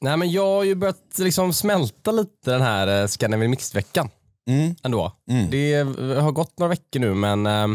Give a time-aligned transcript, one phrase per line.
[0.00, 4.08] Nej, men jag har ju börjat liksom smälta lite den här eh, Scandinavian Mixed-veckan.
[4.50, 4.74] Mm.
[4.82, 5.12] Ändå.
[5.30, 5.50] Mm.
[5.50, 5.74] Det
[6.20, 7.66] har gått några veckor nu, men, eh,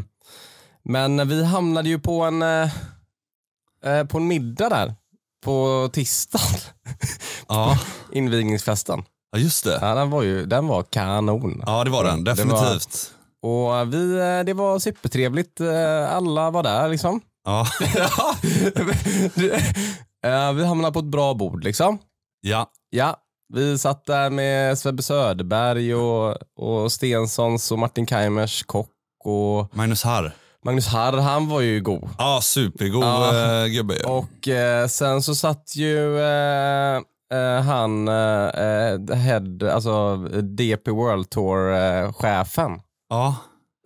[0.84, 2.70] men vi hamnade ju på en, eh,
[4.10, 4.96] på en middag där
[5.46, 6.60] på tisdagen.
[7.48, 7.80] Ja.
[8.12, 9.04] Invigningsfesten.
[9.32, 9.78] ja, just det.
[9.82, 11.64] Ja, den, var ju, den var kanon.
[11.66, 12.24] Ja, det var den.
[12.24, 13.12] Det var- Definitivt.
[13.42, 14.16] Och vi,
[14.46, 15.62] det var supertrevligt.
[16.10, 17.22] Alla var där liksom.
[17.46, 17.68] Ja.
[20.56, 22.00] Vi hamnade på ett bra bord liksom.
[22.44, 22.72] Ja.
[22.90, 23.16] Ja,
[23.54, 28.90] vi satt där med Sebbe Söderberg och, och Stensons och Martin Kaimers kock
[29.24, 30.34] och Magnus Harr.
[30.66, 32.10] Magnus Harr, han var ju god.
[32.18, 33.62] Ja, supergod Ja.
[33.64, 34.00] eh, gubbe.
[34.04, 36.96] Och eh, sen så satt ju eh,
[37.34, 40.18] eh, han, eh, eh, head, alltså
[40.58, 42.72] DP World Tour-chefen.
[43.10, 43.36] Ja.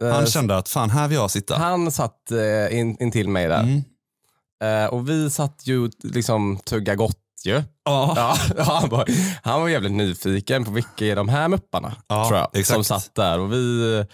[0.02, 1.56] Han kände att fan, här vill jag sitta.
[1.56, 2.32] han satt
[2.72, 3.64] in, in till mig där.
[3.64, 4.90] Mm.
[4.90, 7.64] Och vi satt ju liksom tugga gott ju.
[7.86, 8.14] Ja.
[8.16, 9.06] Ja, han, var,
[9.44, 12.74] han var jävligt nyfiken på vilka är de här mupparna Ja, tror jag, exakt.
[12.76, 13.40] som satt där.
[13.40, 14.06] Och vi,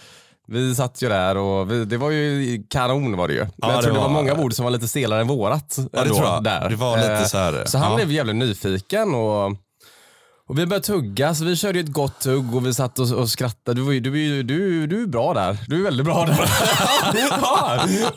[0.48, 3.40] vi satt ju där och vi, det var ju kanon var det ju.
[3.40, 5.26] Men Ja, jag det tror det var var- många bord som var lite stelare än
[5.28, 5.76] vårat.
[5.78, 6.44] Ja, det ändå tror jag.
[6.44, 6.68] Där.
[6.70, 7.64] Det var lite Eh, så här.
[7.66, 9.56] Så han blev jävligt nyfiken och,
[10.48, 13.30] och vi började tugga, så vi körde ett gott tugg och vi satt och, och
[13.30, 13.80] skrattade.
[13.80, 15.58] Du, var ju- du, är ju- du, du är bra där.
[15.68, 16.38] Du är väldigt bra där.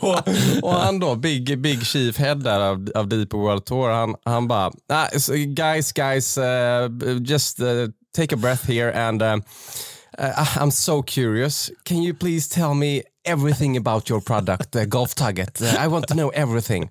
[0.00, 0.28] och,
[0.62, 4.48] och han då, Big, big Chief Head där av, av Deep World Tour, han, han
[4.48, 6.44] bara, ah, so guys, guys, uh,
[7.24, 7.66] just uh,
[8.16, 9.36] take a breath here and uh,
[10.56, 11.70] I'm so curious.
[11.84, 15.62] Can you please tell me everything about your product, uh, Golf Tugget?
[15.62, 16.90] Uh, I want to know everything.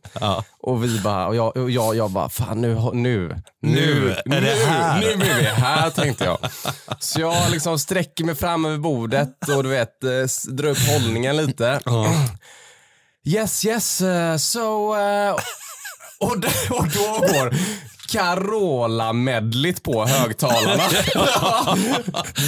[0.62, 4.66] Och vi bara, och jag, och jag, jag bara, fan nu, nu, Nu är det
[4.66, 5.00] här.
[5.02, 6.38] Nu är vi här tänkte jag.
[7.00, 10.88] Så jag liksom sträcker mig fram över bordet och du vet, eh, s- drar upp
[10.88, 11.80] hållningen lite.
[13.26, 14.96] Yes, yes, uh, so...
[14.96, 15.36] Uh,
[16.20, 16.32] och,
[16.70, 17.54] och då går
[18.12, 20.84] Carola-medligt på högtalarna.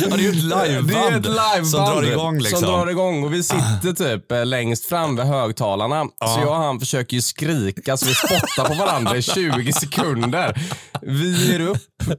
[0.01, 2.39] Ja, det är ju ett liveband Det är ett liveband som drar igång.
[2.39, 2.59] Liksom.
[2.59, 6.05] Som drar igång och vi sitter typ eh, längst fram vid högtalarna.
[6.05, 10.61] Så jag och han försöker ju skrika så vi spottar på varandra i 20 sekunder.
[11.01, 11.77] Vi ger upp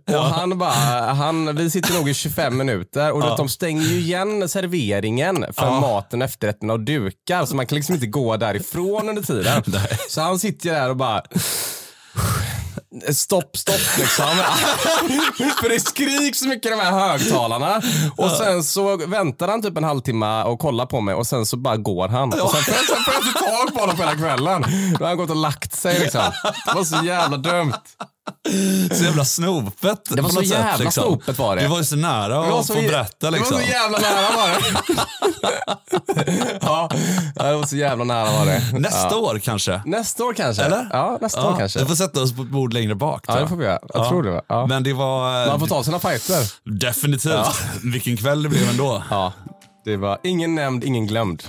[0.09, 4.49] och han bara, han, vi sitter nog i 25 minuter och de stänger ju igen
[4.49, 7.47] serveringen för maten, efterrätterna och dukar.
[7.47, 9.63] Så man kan liksom inte gå därifrån under tiden.
[10.09, 11.23] Så han sitter där och bara
[13.15, 14.25] Stopp, stopp liksom.
[15.63, 17.83] För det skriks så mycket i de här högtalarna.
[18.17, 21.57] Och sen så väntar han typ en halvtimme och kollar på mig och sen så
[21.57, 22.29] bara går han.
[22.33, 24.63] Och sen får jag, sen får jag inte tag på honom på hela kvällen.
[24.99, 26.21] Då har han gått och lagt sig liksom.
[26.67, 27.73] Det var så jävla dumt.
[28.97, 30.01] Så jävla snopet.
[30.11, 31.05] Det var så något sätt, jävla liksom.
[31.05, 31.63] snopet var det.
[31.63, 33.31] Du var ju så nära att så få berätta.
[33.31, 33.57] Liksom.
[33.59, 34.61] Det var så jävla nära var det.
[36.63, 36.89] ja,
[37.35, 38.63] ja, det var så jävla nära var det.
[38.79, 39.17] Nästa ja.
[39.17, 39.83] år kanske?
[39.87, 40.63] Nästa år kanske.
[40.63, 40.89] Eller?
[40.93, 41.79] Ja, nästa år kanske.
[41.79, 43.25] Vi får sätta oss på ett bord längre bak.
[43.29, 43.79] Ja, det får vi göra.
[43.95, 44.09] Jag Ja.
[44.09, 44.43] tror det.
[44.47, 44.67] Ja.
[44.67, 45.47] Men det var...
[45.47, 46.53] Man får ta sina fighter.
[46.81, 47.63] Definitivt.
[47.85, 49.03] Vilken kväll det blev ändå.
[49.11, 49.33] Ja,
[49.85, 51.43] det var ingen nämnd, ingen glömd.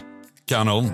[0.47, 0.91] Kanon.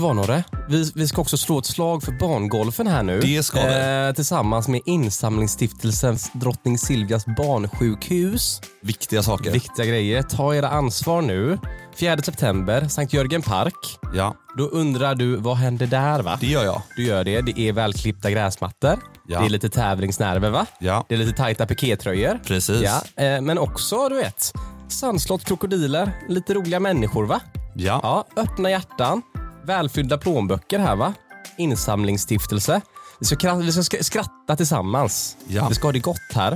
[0.00, 0.44] Vad Norre?
[0.68, 3.20] Vi, vi ska också slå ett slag för barngolfen här nu.
[3.20, 4.06] Det ska vi.
[4.08, 8.60] Eh, tillsammans med insamlingsstiftelsens Drottning Silvias barnsjukhus.
[8.82, 9.50] Viktiga saker.
[9.50, 10.22] Viktiga grejer.
[10.22, 11.58] Ta era ansvar nu.
[11.96, 13.98] 4 september, Sankt Jörgen Park.
[14.14, 16.38] ja, Då undrar du, vad händer där va?
[16.40, 16.82] det gör jag.
[16.96, 17.40] Du gör det.
[17.40, 18.98] Det är välklippta gräsmattor.
[19.28, 19.40] Ja.
[19.40, 20.66] Det är lite tävlingsnerver va?
[20.80, 22.40] Ja, Det är lite tajta pikétröjor.
[22.46, 22.82] precis.
[22.82, 24.52] Ja, eh, men också, du vet,
[24.88, 27.40] sandslott krokodiler, lite roliga människor va?
[27.74, 28.00] Ja.
[28.02, 29.22] Ja, öppna hjärtan,
[29.70, 31.14] välfyllda plånböcker här va?
[31.58, 32.80] Insamlingsstiftelse.
[33.20, 35.36] Vi ska, vi ska sk- skratta tillsammans.
[35.48, 35.66] Ja.
[35.68, 36.52] Vi ska ha det gott här.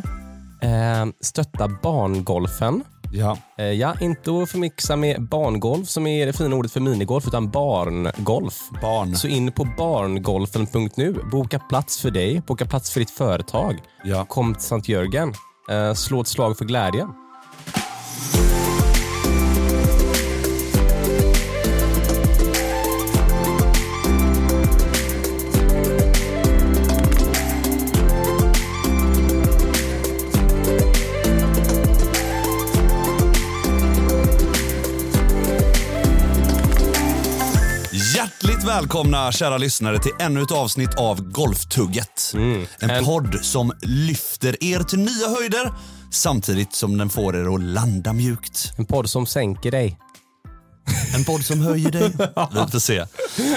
[0.62, 2.84] Eh, stötta barngolfen.
[3.12, 3.38] ja.
[3.58, 7.50] Eh, ja, inte att förmixa med barngolf som är det fina ordet för minigolf, utan
[7.50, 8.58] barngolf.
[8.82, 9.16] Barn.
[9.16, 11.12] Så in på barngolfen.nu.
[11.32, 13.78] Boka plats för dig, boka plats för ditt företag.
[14.04, 14.24] Ja.
[14.24, 15.34] Kom till Sankt Jörgen.
[15.70, 17.08] Eh, slå ett slag för glädjen.
[38.84, 42.32] Välkomna kära lyssnare till ännu ett avsnitt av Golftugget.
[42.80, 45.72] En En- podd som lyfter er till nya höjder
[46.12, 48.72] samtidigt som den får er att landa mjukt.
[48.78, 49.98] En podd som sänker dig.
[51.14, 52.10] En podd som höjer dig.
[52.10, 53.04] Vi får se.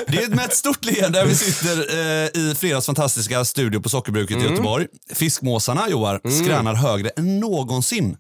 [0.08, 4.38] Det är med ett stort leende vi sitter eh, i Fredags fantastiska studio på Sockerbruket
[4.38, 4.88] i Göteborg.
[5.14, 8.18] Fiskmåsarna, Joar, skränar högre än någonsin.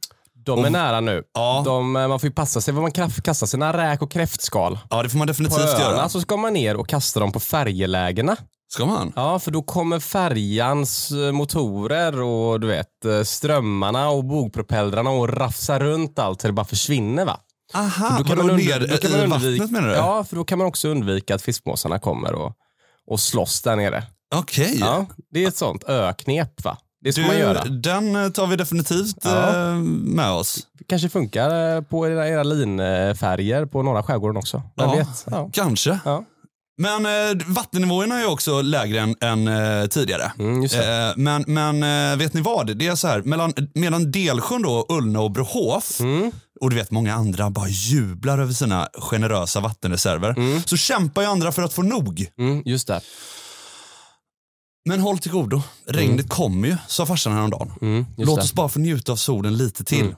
[0.56, 1.24] De är nära nu.
[1.34, 1.62] Ja.
[1.66, 4.80] De, eh, man får ju passa sig vad man kastar sina räk och kräftskal.
[4.90, 6.10] Ja, det får man På definitivt öarna göra.
[6.10, 8.36] så ska man ner och kasta dem på färjelägena.
[8.70, 9.14] Ska man?
[9.16, 15.30] Ja, för då kommer färjans eh, motorer och du vet eh, strömmarna och bogpropellrarna och
[15.38, 17.40] rafsa runt allt så det bara försvinner va?
[17.74, 19.94] Aha, Då kan man ner undv- då kan man i undvika- vattnet menar du?
[19.96, 22.54] Ja, för då kan man också undvika att fiskmåsarna kommer och,
[23.08, 24.04] och slåss där nere.
[24.36, 24.78] Okej.
[24.80, 26.78] Ja, det är ett sånt öknep va?
[27.08, 27.64] Det ska Du, man göra.
[27.66, 29.70] Den eh, tar vi definitivt Ja.
[29.70, 30.60] eh, med oss.
[30.88, 34.58] Kanske funkar eh, på era, era linfärger på norra skärgården också.
[34.78, 34.96] Vem Ja.
[34.96, 35.26] vet?
[35.32, 35.50] Ja.
[35.54, 36.00] Kanske.
[36.80, 40.32] Men eh, vattennivåerna är också lägre än, än eh, tidigare.
[40.40, 40.64] Mm.
[40.64, 42.78] Eh, men men vet ni vad?
[42.78, 46.32] Det är så här, mellan, mellan Delsjön, då, Ullna och Brohof Mm.
[46.62, 50.36] och du vet många andra bara jublar över sina generösa vattenreserver.
[50.68, 52.26] Så kämpar ju andra för att få nog.
[52.40, 53.02] Mm, just det.
[54.88, 55.62] Men håll till godo.
[55.88, 57.74] Regnet kommer ju, sa farsan häromdagen.
[57.82, 58.42] Mm, just Låt det.
[58.44, 60.02] oss bara få njuta av solen lite till.
[60.02, 60.16] Mm.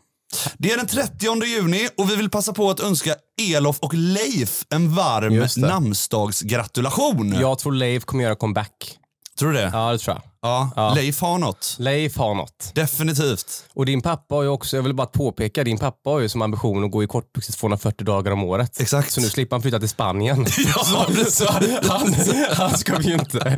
[0.57, 4.65] Det är den 30 juni och vi vill passa på att önska Elof och Leif
[4.69, 5.67] en varm Just det.
[5.67, 7.35] namnsdagsgratulation.
[7.41, 8.97] Jag tror Leif kommer göra comeback.
[9.39, 9.69] Tror du det?
[9.73, 10.23] Ja, det tror jag.
[10.41, 10.93] Ja, Ja.
[10.93, 11.75] Leif har något.
[11.79, 12.71] Leif har något.
[12.75, 13.63] Definitivt.
[13.73, 16.41] Och din pappa har ju också, jag vill bara påpeka, din pappa har ju som
[16.41, 18.79] ambition att gå i kortbyxor 240 dagar om året.
[18.79, 19.11] Exakt.
[19.11, 20.45] Så nu slipper han flytta till Spanien.
[20.75, 21.51] Ja, så, så
[21.89, 22.15] han,
[22.51, 23.57] han ska ju inte...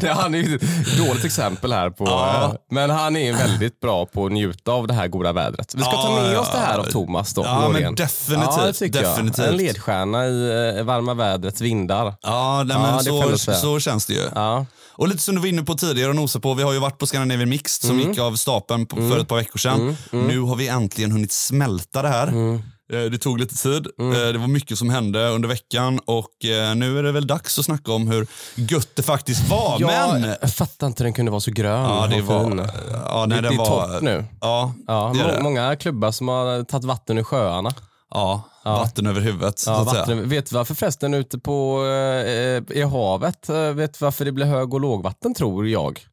[0.00, 2.04] Det, han är ju ett dåligt exempel här på...
[2.04, 2.54] Ja.
[2.70, 5.74] Men han är väldigt bra på att njuta av det här goda vädret.
[5.74, 6.40] Vi ska ta Ja, med ja.
[6.40, 7.42] oss det här av Thomas då.
[7.44, 9.38] Ja, men definitivt, definitivt.
[9.38, 9.48] Jag.
[9.48, 12.14] En ledstjärna i eh, varma vädrets vindar.
[12.22, 13.04] Ja, nej, men
[13.38, 14.22] så, så känns det ju.
[14.34, 14.66] Ja.
[14.98, 17.06] Och lite som du var inne på tidigare och på, vi har ju varit på
[17.06, 18.02] Scandinavian Mixed Mm.
[18.02, 19.96] som gick av stapeln på, för ett par veckor sedan.
[20.10, 22.26] Nu har vi äntligen hunnit smälta det här.
[22.28, 22.54] Mm.
[22.92, 23.86] Eh, Det tog lite tid.
[24.00, 27.58] Eh, Det var mycket som hände under veckan och eh, nu är det väl dags
[27.58, 29.76] att snacka om hur gött det faktiskt var.
[29.80, 29.90] Jag
[30.20, 32.68] Men fattar inte den kunde vara så grön ja, det var...
[33.04, 33.66] Ja, nej, det den är var...
[33.92, 34.24] topp nu.
[34.40, 35.42] Ja, Ja, det är det.
[35.42, 37.72] många klubbar som har tagit vatten ur sjöarna.
[38.10, 39.62] Ja, vatten över huvudet.
[39.66, 44.24] Ja, vatten, vet du varför förresten ute på, eh, i havet, eh, vet du varför
[44.24, 46.06] det blir hög och lågvatten tror jag?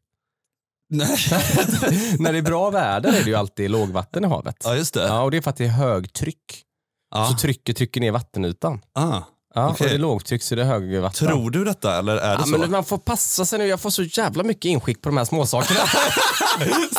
[0.89, 1.07] Nej.
[2.19, 4.55] När det är bra väder är det ju alltid lågvatten i havet.
[4.63, 5.07] Ja, just det.
[5.07, 6.63] Ja, och det är för att det är högtryck.
[7.15, 7.27] Ja.
[7.27, 8.81] Så trycket trycker ner vattenytan.
[8.93, 9.21] Ah.
[9.55, 9.83] Ja, Okej.
[9.85, 11.27] och det är lågtryck så det är högvatten.
[11.27, 12.57] Tror du detta eller är det Ja, så?
[12.57, 15.25] men man får passa sig nu, jag får så jävla mycket inskick på de här
[15.25, 15.79] småsakerna.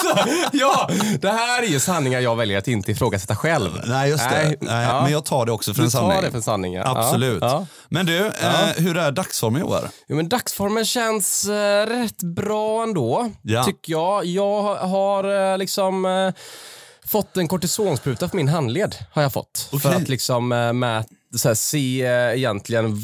[0.02, 0.18] så,
[0.52, 0.88] ja,
[1.20, 3.70] det här är ju sanningar jag väljer att inte ifrågasätta själv.
[3.86, 4.30] Nej, just det.
[4.44, 5.02] Nej, Nej, ja.
[5.02, 6.10] Men jag tar det också för Du en sanning.
[6.12, 6.96] tar det för sanningar.
[6.98, 7.38] Absolut.
[7.42, 7.66] Ja, ja.
[7.88, 8.32] Men du, eh,
[8.76, 9.88] hur är dagsformen i år?
[10.08, 13.30] Jo, men dagsformen känns eh, rätt bra ändå,
[13.66, 14.24] tycker jag.
[14.24, 16.32] Jag har eh, liksom eh,
[17.06, 18.94] fått en kortisonspruta för min handled.
[19.12, 19.68] har jag fått.
[19.70, 19.94] För Okej.
[19.94, 22.98] att liksom eh, mät, så här, se eh, egentligen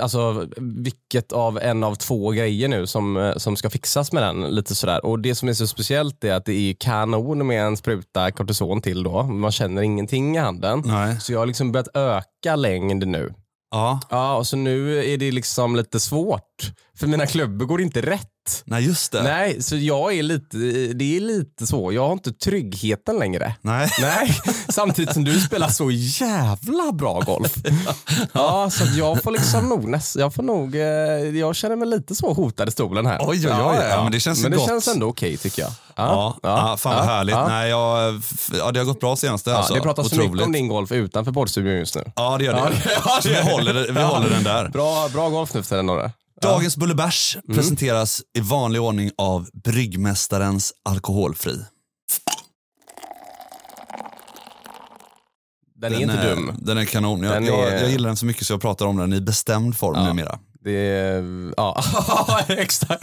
[0.00, 4.40] alltså, vilket av en av två grejer nu som, eh, som ska fixas med den.
[4.42, 5.06] lite sådär.
[5.06, 8.80] Och Det som är så speciellt är att det är kanon med en spruta kortison
[8.82, 9.02] till.
[9.02, 9.22] då.
[9.22, 10.82] Man känner ingenting i handen.
[10.86, 11.20] Nej.
[11.20, 13.34] Så jag har liksom börjat öka längd nu.
[13.70, 16.72] Ja, Ja, och så nu är det liksom lite svårt.
[16.98, 18.28] För mina klubbor går inte rätt.
[18.64, 19.22] Nej just det.
[19.22, 20.56] Nej, så jag är lite,
[20.94, 21.92] det är lite så.
[21.92, 23.54] Jag har inte tryggheten längre.
[23.60, 23.90] Nej.
[24.00, 27.54] Nej, samtidigt som du spelar så jävla bra golf.
[28.32, 30.82] Ja, så att jag får liksom nog, jag får nog, eh,
[31.38, 33.18] jag känner mig lite så hotad i stolen här.
[33.20, 33.76] Oj, oj, oj.
[33.90, 34.66] Ja, men det känns men det gott.
[34.68, 35.70] känns ändå okej tycker jag.
[35.96, 37.34] Ja, ja, fan vad ja, härligt.
[37.34, 37.48] Ja.
[37.48, 38.22] Nej, jag,
[38.58, 39.50] ja, det har gått bra senaste.
[39.50, 39.74] Ja, alltså.
[39.74, 40.32] det pratas så Otroligt.
[40.32, 42.04] mycket om din golf utanför poddstudion just nu.
[42.16, 42.58] Ja, det gör det.
[42.58, 44.06] Ja, det- ja, Så det- vi håller, vi Ja.
[44.06, 44.68] håller den där.
[44.68, 46.10] Bra, bra golf nu för tiden Norre.
[46.42, 47.56] Dagens Bullebärs Mm.
[47.56, 51.58] presenteras i vanlig ordning av Bryggmästarens Alkoholfri.
[55.76, 56.54] Den är inte dum.
[56.58, 57.22] Den är kanon.
[57.22, 59.20] Jag, Den jag, är- jag gillar den så mycket så jag pratar om den i
[59.20, 60.38] bestämd form numera.
[60.64, 61.82] Det är, ja,
[62.48, 63.02] exakt.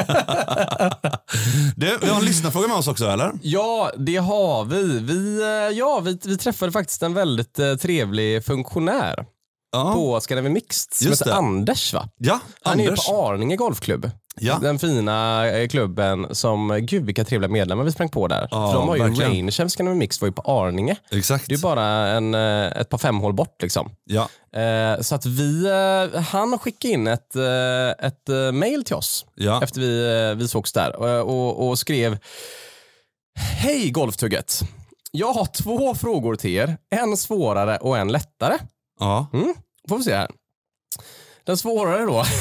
[1.75, 3.31] Du, vi har en lyssnarfråga med oss också eller?
[3.41, 4.99] Ja, det har vi.
[4.99, 9.25] Vi, eh, ja, vi, vi träffade faktiskt en väldigt eh, trevlig funktionär
[9.71, 11.37] Ja, på Scandinavian Mixed som Just heter det.
[11.37, 11.93] Anders.
[11.93, 12.09] va?
[12.17, 12.87] ja Han Anders.
[12.87, 14.11] är ju på Arninge Golfklubb.
[14.41, 14.59] Ja.
[14.61, 18.47] Den fina eh, klubben som, gud vilka trevliga medlemmar vi sprang på där.
[18.51, 19.31] Ja, För de har ju verkligen.
[19.31, 20.95] Rangehems Scandinavian Mixed var ju på Arninge.
[21.11, 21.47] Exakt.
[21.47, 23.91] Det är ju bara en, eh, ett par femhål bort liksom.
[24.05, 24.29] Ja.
[24.59, 25.65] Eh, så att vi,
[26.13, 29.63] eh, han skickade in ett, eh, ett eh, mail till oss Ja.
[29.63, 32.17] efter vi, eh, vi sågs där och, och, och skrev
[33.39, 34.59] Hej Golftugget!
[35.11, 38.57] Jag har två frågor till er, en svårare och en lättare.
[38.99, 39.27] Ja.
[39.33, 39.53] Mm,
[39.89, 40.29] får vi se här.
[41.43, 42.23] Den svårare då.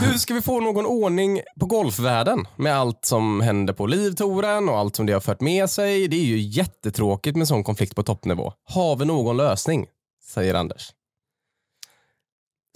[0.00, 4.78] Hur ska vi få någon ordning på golfvärlden med allt som händer på livtoren och
[4.78, 6.08] allt som det har fört med sig?
[6.08, 8.52] Det är ju jättetråkigt med sån konflikt på toppnivå.
[8.64, 9.86] Har vi någon lösning?
[10.24, 10.90] Säger Anders.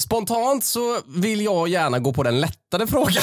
[0.02, 3.22] Spontant så vill jag gärna gå på den lättare frågan.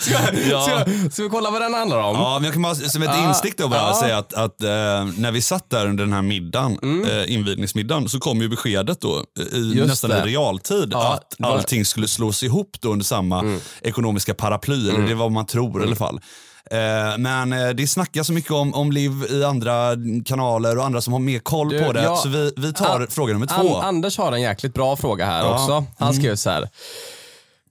[0.00, 0.14] ska,
[0.50, 0.62] Ja.
[0.62, 2.16] ska, ska vi kolla vad den handlar om?
[2.16, 3.94] Ja, men jag kan bara som ett Ja, instick då bara ja.
[4.00, 4.68] säga att, att eh,
[5.16, 9.24] när vi satt där under den här middagen, eh, invigningsmiddagen, så kom ju beskedet då
[9.52, 10.18] eh, i Just nästan det.
[10.18, 15.10] i realtid Ja, att allting skulle slås ihop då under samma ekonomiska paraply, eller det
[15.10, 16.20] är vad man tror i alla fall.
[16.70, 19.90] Eh, men eh, det snackas så mycket om, om liv i andra
[20.24, 22.02] kanaler och andra som har mer koll Du, på det.
[22.02, 23.76] ja, så vi, vi tar An- fråga nummer två.
[23.76, 25.54] An- Anders har en jäkligt bra fråga här Ja.
[25.54, 25.84] också.
[25.98, 26.68] Han skrev så här.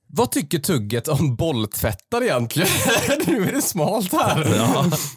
[0.10, 2.70] Vad tycker tugget om bolltvättar egentligen?
[3.28, 4.48] nu är det smalt här.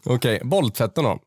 [0.05, 1.19] Okej, bolltvätten då.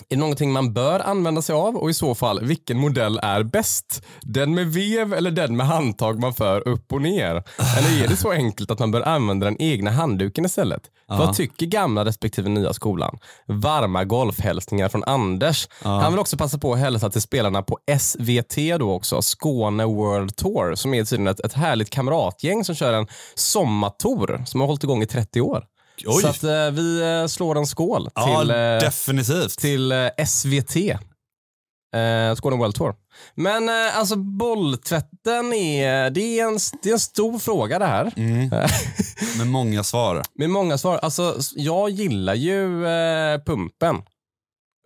[0.00, 3.42] Är det någonting man bör använda sig av och i så fall vilken modell är
[3.42, 4.02] bäst?
[4.20, 7.42] Den med vev eller den med handtag man för upp och ner?
[7.78, 10.82] Eller är det så enkelt att man bör använda den egna handduken istället?
[11.08, 13.18] Vad tycker gamla respektive nya skolan?
[13.46, 15.68] Varma golfhälsningar från Anders.
[15.82, 20.36] Han vill också passa på att hälsa till spelarna på SVT då också, Skåne World
[20.36, 24.84] Tour, som är tydligen ett, ett härligt kamratgäng som kör en sommartour som har hållit
[24.84, 25.64] igång i 30 år.
[26.06, 26.22] Oj.
[26.22, 29.58] Så att eh, vi eh, slår en skål ja, till, eh, definitivt.
[29.58, 30.76] till eh, SVT.
[30.76, 32.94] Eh, Skåne World Tour.
[33.34, 38.12] Men eh, alltså bolltvätten är, det är, en, det är en stor fråga det här.
[39.38, 40.22] Med många svar.
[40.34, 40.98] Med många svar.
[40.98, 43.96] Alltså, s- jag gillar ju eh, pumpen.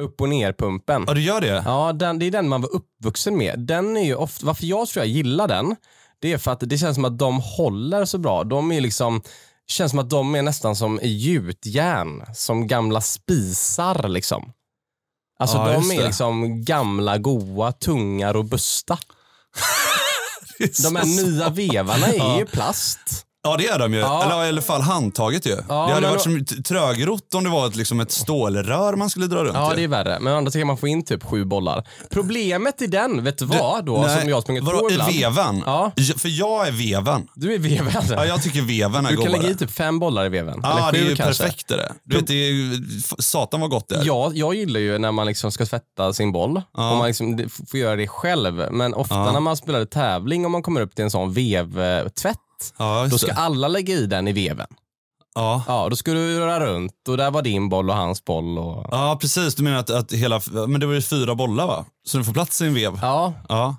[0.03, 1.05] Upp och ner-pumpen.
[1.07, 1.63] Ja, du gör det?
[1.67, 3.59] Ja, den, det är den man var uppvuxen med.
[3.59, 5.77] Den är ju ofta, varför jag tror jag gillar den,
[6.21, 8.45] det är för att det känns som att de håller så bra.
[8.45, 9.23] De är liksom,
[9.69, 14.53] känns som att de är nästan som gjutjärn, som gamla spisar liksom.
[15.39, 16.07] Alltså Ja, de är det.
[16.07, 18.99] liksom gamla, goa, tunga, robusta.
[20.83, 23.26] De här nya vevarna är ju plast.
[23.47, 24.01] Ja det är de ju.
[24.01, 24.25] Ja.
[24.25, 25.57] Eller i alla fall handtaget ju.
[25.57, 29.27] det hade varit då- som trögrott om det var ett, liksom ett stålrör man skulle
[29.27, 29.77] dra runt Ja, i.
[29.77, 30.19] det är värre.
[30.21, 31.89] Men andra kan man få in typ sju bollar.
[32.11, 35.13] Problemet i den, vet du vad då, Nej, som jag har sprungit vadå, på ibland?
[35.13, 35.63] veven?
[35.67, 35.93] Ja.
[35.97, 37.29] Ja, För jag är veven.
[37.35, 38.03] Du är veven.
[38.11, 40.61] Ja, jag tycker veven är Du kan lägga i typ fem bollar i veven.
[40.63, 41.43] Ja, Eller det är ju kanske.
[41.43, 41.93] perfekt det.
[42.05, 42.83] Du vet, det är ju,
[43.19, 44.05] satan vad gott det är.
[44.05, 46.63] Ja, jag gillar ju när man liksom ska tvätta sin boll.
[46.77, 46.91] Ja.
[46.91, 48.65] Och man liksom får göra det själv.
[48.71, 49.33] Men ofta Ja.
[49.33, 52.37] när man spelar tävling och man kommer upp till en sån vevtvätt.
[52.79, 53.33] Ja, Då ska det.
[53.35, 54.67] alla lägga i den i veven.
[55.35, 55.65] Ja.
[55.67, 58.59] Ja, då ska du röra runt och där var din boll och hans boll.
[58.59, 58.87] Och...
[58.91, 59.55] ja, precis.
[59.55, 60.41] Du menar att, att hela...
[60.69, 61.85] Men det var ju fyra bollar va?
[62.07, 62.99] Så du får plats i en vev?
[63.03, 63.77] Ja, Ja.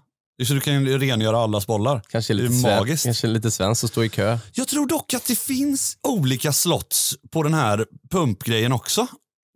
[0.48, 2.02] Så du kan ju rengöra allas bollar.
[2.10, 3.04] kanske Det är lite, ju sven- magiskt.
[3.06, 4.38] kanske lite svenskt att stå i kö.
[4.54, 9.08] Jag tror dock att det finns olika slots på den här pumpgrejen också.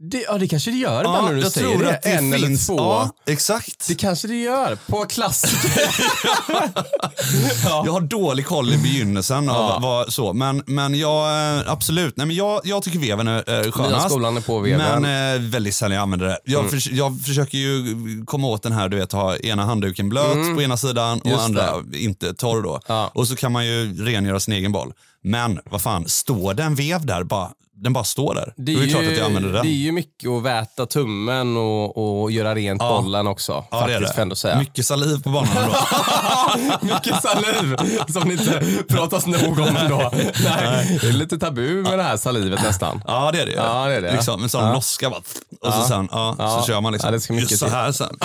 [0.03, 1.89] Det, ja, det kanske det gör ibland när du jag säger tror det.
[1.96, 2.70] att det en finns.
[2.70, 2.84] eller två.
[2.84, 3.88] Ja, exakt.
[3.88, 4.77] Det kanske det gör.
[4.88, 5.96] På klassiker.
[7.86, 9.79] Jag har dålig koll i begynnelsen av Ja.
[9.81, 12.17] vad, så, men, men jag, eh, absolut.
[12.17, 14.10] Nej, men jag, jag tycker veven är eh, Nya skönast.
[14.10, 14.81] skolan är på veven.
[14.81, 15.01] Mm.
[15.01, 16.39] Men eh, väldigt sällan jag använder det.
[16.46, 17.86] Jag, förs- jag försöker ju
[18.25, 21.38] komma åt den här, du vet, ha ena handduken blöt på ena sidan och Mm.
[21.38, 22.79] Just andra inte torr då.
[22.88, 23.12] Ja.
[23.15, 24.93] Och så kan man ju rengöra sin egen boll.
[25.24, 27.50] Men vad fan, står det en vev där, bara,
[27.84, 28.54] den bara står där.
[28.58, 29.62] Det är är, det klart ju, att jag använder den.
[29.66, 33.02] det är ju mycket att väta tummen och, och göra rent Ja.
[33.02, 33.66] bollen också.
[33.72, 34.60] ja, det faktiskt, är får jag ändå säga.
[34.60, 35.76] Mycket saliv på banan då.
[36.82, 37.76] Mycket saliv
[38.14, 40.12] som det inte pratas nog om ändå.
[40.44, 43.02] Nej, det är lite tabu med det här salivet nästan.
[43.08, 43.52] Ja, det är det.
[43.52, 44.12] Ja, det är det.
[44.14, 44.74] Liksom, en sån Ja.
[44.74, 45.22] loska bara.
[45.68, 47.12] Och så, sen, ja, så kör man liksom.
[47.12, 47.76] Det ska mycket Just så till.
[47.76, 48.18] här sen.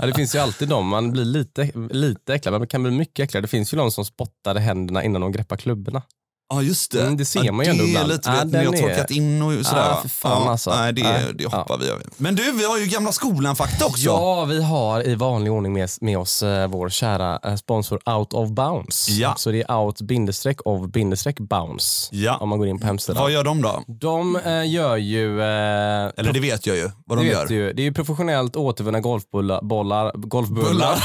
[0.08, 3.24] Det finns ju alltid de, man blir lite, lite äcklad, men man kan bli mycket
[3.24, 3.44] äcklad.
[3.44, 6.02] Det finns ju de som spottade händerna innan de greppar klubborna.
[6.52, 7.00] Ja, just det.
[7.02, 8.08] Mm, det ser ja, man ju ändå det är ibland.
[8.08, 9.88] lite, Ja, vet, har är- torkat in och sådär.
[9.88, 9.98] Va?
[10.02, 10.70] för fan alltså.
[10.70, 12.06] Nej, det, det hoppar vi över.
[12.16, 14.02] Men du, vi har ju gamla skolan-fakta också.
[14.04, 18.32] Ja, vi har i vanlig ordning med, med oss eh, vår kära eh, sponsor Out
[18.32, 19.08] of Bounds.
[19.08, 19.34] Ja.
[19.36, 22.08] Så det är out bindestreck of bindestreck bounce.
[22.12, 22.36] Ja.
[22.36, 23.22] Om man går in på hemsidan.
[23.22, 23.82] Vad gör de då?
[23.86, 25.40] De eh, gör ju...
[25.40, 25.46] Eh,
[26.16, 27.46] Eller det vet jag ju, vad de gör.
[27.52, 27.72] ju.
[27.72, 31.02] Det är ju professionellt återvunna golfbollar, bollar, golfbullar.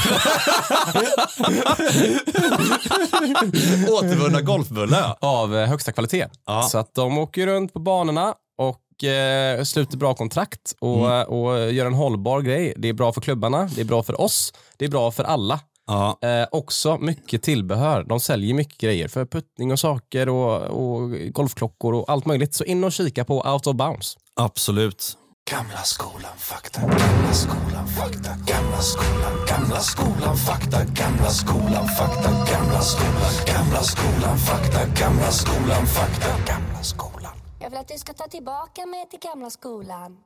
[3.90, 5.16] Återvunna golfbullar, ja.
[5.42, 6.26] Av eh, högsta kvalitet.
[6.46, 6.62] Ja.
[6.62, 11.20] Så att de åker runt på banorna och eh, sluter bra kontrakt och, Mm.
[11.20, 12.74] eh, och gör en hållbar grej.
[12.76, 15.60] Det är bra för klubbarna, det är bra för oss, det är bra för alla.
[15.86, 16.18] ja.
[16.22, 18.04] Eh, också mycket tillbehör.
[18.08, 22.54] De säljer mycket grejer för puttning och saker och, och golfklockor och allt möjligt.
[22.54, 24.16] Så in och kika på Out of Bounds.
[24.34, 25.16] Absolut.
[25.50, 32.80] Gamla skolan fakta, gamla skolan fakta, gamla skolan, gamla skolan fakta, gamla skolan fakta, gamla
[32.80, 37.32] skolan, gamla skolan fakta, gamla skolan fakta, gamla skolan.
[37.60, 40.16] Jag vill att du ska ta tillbaka mig till gamla skolan.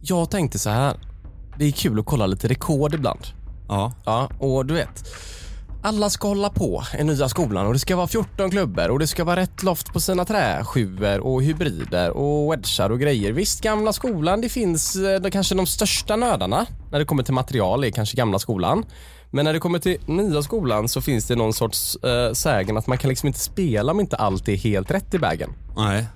[0.00, 1.00] Jag tänkte så här.
[1.58, 3.26] Det är kul att kolla lite rekord ibland.
[3.68, 3.92] Ja.
[4.04, 5.04] Ja, och du vet.
[5.82, 9.06] Alla ska hålla på i nya skolan och det ska vara 14 klubbor och det
[9.06, 13.32] ska vara rätt loft på sina träsjuor och hybrider och wedgar och grejer.
[13.32, 17.34] Visst, gamla skolan, det finns eh, det kanske de största nödarna när det kommer till
[17.34, 18.84] material är kanske gamla skolan.
[19.30, 22.86] Men när det kommer till nya skolan så finns det någon sorts eh, sägen att
[22.86, 25.52] man kan liksom inte spela om inte allt är helt rätt i bagen.
[25.76, 26.06] Nej.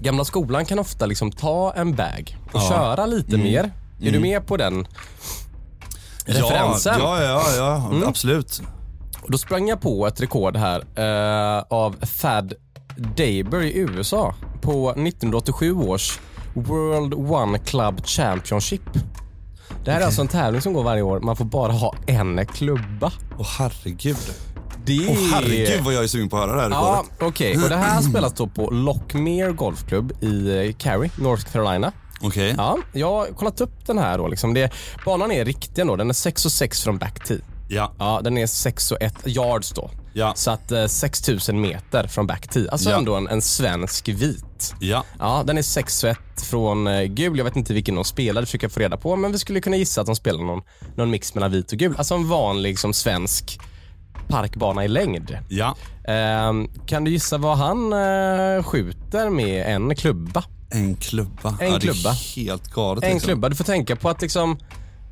[0.00, 2.68] Gamla skolan kan ofta liksom ta en bag och Ja.
[2.68, 3.72] köra lite mer.
[4.00, 4.86] Är du med på den
[6.24, 6.94] referensen?
[6.98, 8.62] Ja, ja, ja, ja absolut.
[9.28, 12.54] Och Då sprang jag på ett rekord här eh, av Thad
[12.96, 16.20] Daber i USA på 1987 års
[16.54, 18.82] World One Club Championship.
[19.84, 21.20] Det här är alltså en tävling som går varje år.
[21.20, 23.12] Man får bara ha en klubba.
[23.38, 24.16] Åh herregud.
[24.84, 25.06] Det.
[25.10, 27.56] Åh herregud vad jag är sugen på att höra det här Ja, okej.
[27.56, 31.92] Och det här spelas då på Lockmere Golfklubb i eh, Cary, North Carolina.
[32.20, 32.54] Okej.
[32.56, 34.28] Ja, jag har kollat upp den här då.
[34.28, 34.72] Liksom det,
[35.04, 35.96] banan är riktig ändå.
[35.96, 37.40] Den är 6 och 6 från back tee.
[37.68, 37.92] Ja.
[37.98, 39.90] Ja, den är 6 och 1 yards då.
[40.12, 40.32] Ja.
[40.36, 42.68] Så att eh, 6000 meter från back tee.
[42.70, 42.98] Alltså Ja.
[42.98, 44.74] ändå en, en svensk vit.
[44.80, 45.04] Ja.
[45.18, 47.38] Ja, den är 6 och 1 från eh, gul.
[47.38, 49.16] Jag vet inte vilken de spelar, det försöker jag få reda på.
[49.16, 50.62] Men vi skulle kunna gissa att de spelar någon,
[50.96, 51.94] någon mix mellan vit och gul.
[51.98, 53.60] Alltså en vanlig som svensk
[54.28, 55.38] parkbana i längd.
[55.48, 55.76] Ja.
[56.08, 60.44] Ehm, kan du gissa vad han eh, skjuter med en klubba?
[60.70, 61.56] En klubba.
[61.60, 62.10] En ja, klubba.
[62.36, 63.04] Helt galet.
[63.04, 63.26] En liksom.
[63.26, 63.48] klubba.
[63.48, 64.58] Du får tänka på att liksom,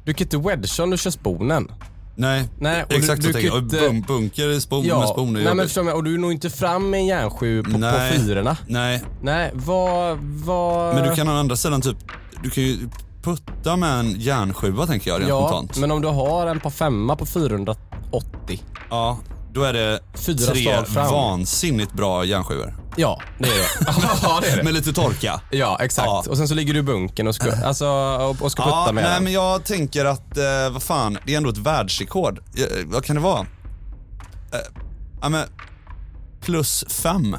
[0.05, 1.73] du kan inte wedga om du kör sponen.
[2.19, 3.55] Nej, Nej, exakt du- så tänker jag.
[3.55, 6.15] kan Och inte- bun- Bunker i spon, med spon är nej, men mig, och du
[6.15, 8.19] är nog inte fram med en järnsju på, på Nej.
[8.19, 8.57] fyrorna.
[8.67, 10.19] Nej, Nej, vad...
[10.21, 10.95] vad...
[10.95, 11.97] men du kan å andra sidan typ,
[12.43, 12.89] du kan ju
[13.23, 15.77] putta med en järnsjua tänker jag rent Ja, spontant.
[15.79, 18.63] men om du har en par femma på 480.
[18.91, 19.19] Ja,
[19.57, 21.07] då är det Fyra tre slag fram.
[21.13, 22.77] vansinnigt bra järnsjuor.
[22.97, 23.69] Ja, det är det.
[24.23, 24.63] ja, det är det.
[24.63, 25.41] Med lite torka.
[25.51, 26.07] Ja, exakt.
[26.07, 26.25] Ja.
[26.29, 28.93] Och sen så ligger du i bunken och ska, alltså, och, och ska putta Ja,
[28.93, 29.25] med nej den.
[29.25, 32.39] men jag tänker att, eh, vad fan, det är ändå ett världsrekord.
[32.39, 33.41] Eh, vad kan det vara?
[33.41, 34.59] Eh,
[35.23, 35.45] ja men,
[36.41, 37.37] plus fem.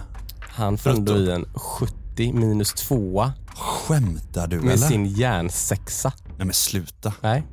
[0.50, 4.88] Han får ändå i en 70 minus 2 Skämtar du med eller?
[4.88, 6.12] sin järnsexa.
[6.28, 7.14] Nej men sluta.
[7.22, 7.44] Nej,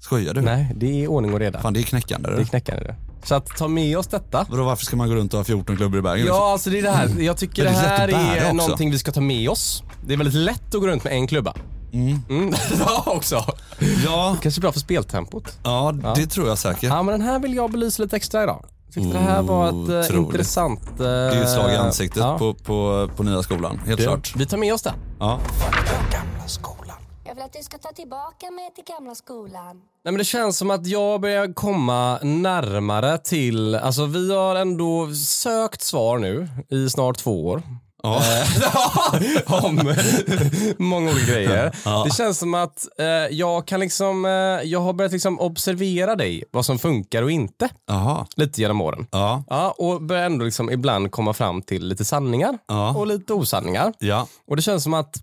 [0.00, 0.40] Skojar du?
[0.40, 1.60] nej, det är ordning och reda.
[1.62, 2.30] Fan det är knäckande.
[2.30, 2.96] Det är knäckande det.
[3.24, 4.46] Så att ta med oss detta.
[4.50, 6.26] Vadå, varför ska man gå runt och ha 14 klubbor i bagen?
[6.26, 7.10] Ja, alltså det är det här.
[7.18, 8.52] Jag tycker det det här är också.
[8.54, 9.82] någonting vi ska ta med oss.
[10.06, 11.54] Det är väldigt lätt att gå runt med en klubba.
[11.92, 12.22] Mm.
[12.78, 13.44] ja, också.
[14.04, 15.58] Ja, Kanske bra för speltempot.
[15.62, 16.82] ja, det tror jag säkert.
[16.82, 18.64] Ja, men den här vill jag belysa lite extra idag.
[18.94, 20.10] Tyckte det här var ett eh, Otroligt.
[20.28, 20.80] intressant...
[20.90, 22.38] Eh, Det är ju slag i ansiktet ja.
[22.38, 24.32] på, på, på nya skolan, helt Det- klart.
[24.36, 24.92] Vi tar med oss det.
[25.20, 25.40] Ja.
[27.34, 29.76] Jag vill att du ska ta tillbaka mig till gamla skolan.
[29.76, 33.74] Nej, men det känns som att jag börjar komma närmare till...
[33.74, 37.62] Alltså vi har ändå sökt svar nu i snart två år.
[38.02, 38.16] Ja.
[38.16, 39.94] Eh, om
[40.78, 42.04] många olika grejer.
[42.04, 44.30] Det känns som att eh, jag kan liksom, eh,
[44.68, 48.26] jag har börjat liksom observera dig, vad som funkar och inte, Jaha.
[48.36, 49.06] lite genom åren.
[49.10, 49.44] Ja.
[49.48, 52.94] Ja, och börjar ändå liksom ibland komma fram till lite sanningar Ja.
[52.96, 53.92] och lite osanningar.
[53.98, 54.26] Ja.
[54.48, 55.16] Och det känns som att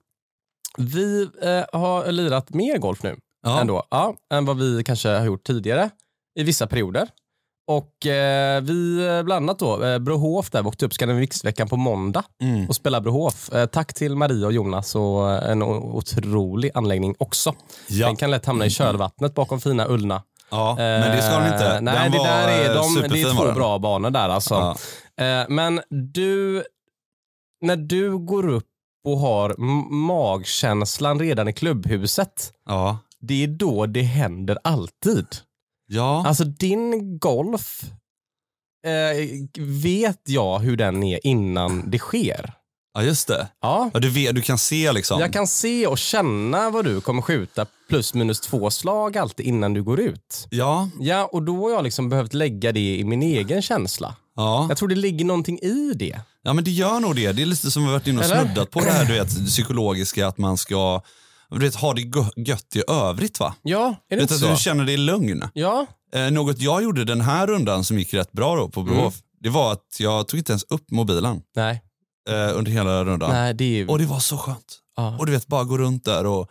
[0.78, 3.62] vi eh, har lirat mer golf nu Ja.
[3.62, 5.90] ändå, ja, än vad vi kanske har gjort tidigare
[6.40, 7.08] i vissa perioder.
[7.68, 11.78] Och eh, vi, eh, bland annat då, eh, Brohof där, vi åkte upp Scandinavics-veckan på
[11.78, 12.68] måndag Mm.
[12.68, 13.54] och spelade Brohof.
[13.54, 17.56] Eh, tack till Maria och Jonas och eh, en otrolig anläggning också.
[17.90, 18.08] Ja.
[18.08, 20.24] Den kan lätt hamna i kölvattnet bakom fina Ullna.
[20.52, 21.66] ja, men det ska den inte.
[21.68, 24.76] Eh, Nej, den det där är, de, det är två bra banor där alltså.
[25.16, 25.46] Ja.
[25.50, 26.64] Men du,
[27.62, 28.68] när du går upp
[29.04, 29.56] och har
[30.08, 32.98] magkänslan redan i klubbhuset, Ja.
[33.20, 35.28] det är då det händer alltid.
[35.88, 36.24] Ja.
[36.28, 37.82] Alltså din golf
[38.86, 39.28] eh,
[39.84, 42.54] vet jag hur den är innan det sker.
[42.94, 43.48] ja, just det.
[43.62, 43.90] Ja.
[43.94, 45.20] Ja, du, vet, du kan se liksom.
[45.20, 49.74] Jag kan se och känna vad du kommer skjuta plus minus två slag alltid innan
[49.74, 50.48] du går ut.
[50.50, 50.90] Ja.
[51.00, 54.16] Ja, och då har jag liksom behövt lägga det i min egen känsla.
[54.36, 54.66] Ja.
[54.70, 56.20] Jag tror det ligger någonting i det.
[56.42, 57.32] ja, men det gör nog det.
[57.32, 58.42] Det är lite som vi varit inne och Eller?
[58.46, 61.02] snuddat på det här du vet, psykologiska, att man ska
[61.50, 63.56] du vet, ha det gö- gött i övrigt va?
[63.62, 64.52] Ja, är det Vet inte så?
[64.52, 65.44] du känner dig lugn.
[65.54, 69.16] Ja, Eh, något jag gjorde den här rundan som gick rätt bra då på Brohof,
[69.44, 71.82] det var att jag tog inte ens upp mobilen nej.
[72.30, 73.30] eh, under hela rundan.
[73.32, 73.90] Nej, det är.
[73.90, 74.78] Och det var så skönt.
[74.98, 75.18] Ja.
[75.20, 76.50] Och du vet, bara gå runt där och,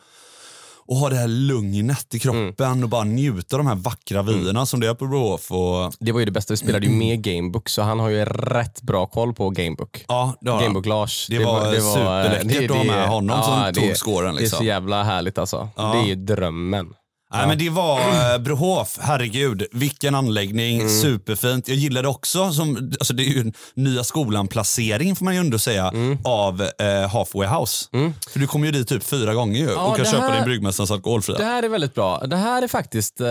[0.90, 2.82] och ha det här lugnet i kroppen Mm.
[2.82, 5.50] och bara njuta av de här vackra vyerna som det är på Brohof.
[5.52, 6.52] Och, Det var ju det bästa.
[6.52, 10.04] Vi spelade ju med Gamebook, så han har ju rätt bra koll på Gamebook.
[10.08, 10.62] ja, det har.
[10.62, 11.26] Gamebook Lars.
[11.30, 14.58] Det var superläckert att ha med honom som tog scoren, Det är liksom.
[14.58, 15.68] så jävla härligt alltså.
[15.76, 16.86] Det är drömmen.
[17.32, 17.98] Nej, men det var
[18.34, 20.88] eh, Brohof, herregud, vilken anläggning, Mm.
[21.02, 21.68] superfint.
[21.68, 25.58] Jag gillade också, som, alltså det är ju en nya skolan-placering får man ju ändå
[25.58, 26.18] säga, Mm.
[26.24, 27.86] av eh, Halfway House.
[28.32, 30.44] För du kommer ju dit typ fyra gånger ju och kan det köpa här- din
[30.44, 31.38] Bryggmästarens alkoholfria.
[31.38, 32.18] Det här är väldigt bra.
[32.26, 33.26] Det här är faktiskt eh,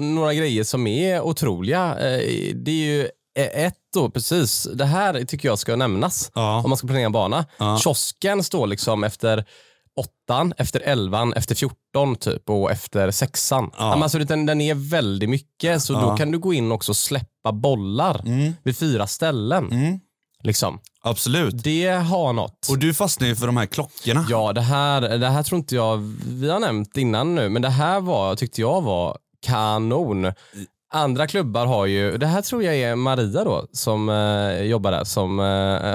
[0.00, 1.86] några grejer som är otroliga.
[1.98, 3.00] Eh, det är ju
[3.38, 4.68] eh, ett då, precis.
[4.74, 6.56] Det här tycker jag ska nämnas Ja.
[6.64, 7.44] om man ska planera en bana.
[7.58, 7.78] Ja.
[7.78, 9.44] Kiosken står liksom efter
[9.96, 13.70] åttan, efter elvan, efter 14 typ och efter sexan.
[13.78, 14.02] Ja.
[14.02, 16.00] Alltså, den, den är väldigt mycket så Ja.
[16.00, 18.52] då kan du gå in också och släppa bollar Mm.
[18.62, 19.72] vid fyra ställen.
[19.72, 20.00] Mm.
[20.44, 20.78] Liksom.
[21.04, 21.62] Absolut.
[21.64, 22.66] Det har något.
[22.70, 24.26] Och du fastnar ju för de här klockorna.
[24.28, 25.96] Ja, det här, det här tror inte jag
[26.28, 30.32] vi har nämnt innan nu, men det här var, tyckte jag var kanon.
[30.94, 35.04] Andra klubbar har ju, det här tror jag är Maria då som eh, jobbar där
[35.04, 35.44] som eh,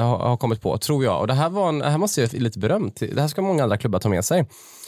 [0.05, 1.19] har, har kommit på, tror jag.
[1.19, 3.15] Och det här, var en, det här måste jag ge lite beröm till.
[3.15, 4.47] Det här ska många andra klubbar ta med sig.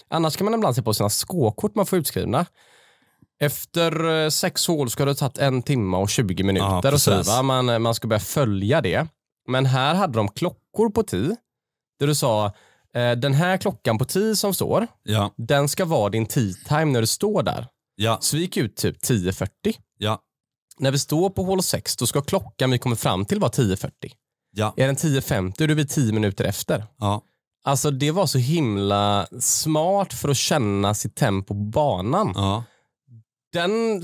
[0.09, 2.45] Annars kan man ibland se på sina skåkort man får utskrivna.
[3.41, 6.93] Efter eh, sex hål ska det ha tagit en timme och 20 minuter.
[6.93, 7.33] och sådär, precis.
[7.33, 7.41] va?
[7.41, 9.07] Man, man ska börja följa det.
[9.47, 11.35] Men här hade de klockor på tid.
[11.99, 12.45] Där du sa,
[12.95, 16.85] eh, den här klockan på tid som står, Ja, den ska vara din tea time
[16.85, 17.67] när du står där.
[17.95, 19.49] ja, Så vi gick ut typ 10.40.
[19.99, 20.19] ja,
[20.79, 23.91] När vi står på hål 6, då ska klockan vi kommer fram till vara 10.40.
[24.55, 26.85] ja, Är den 10.50 då är vi 10 minuter efter.
[26.99, 27.21] ja.
[27.63, 32.31] Alltså det var så himla smart för att känna sitt tempo på banan.
[32.35, 32.63] ja.
[33.53, 33.99] Den,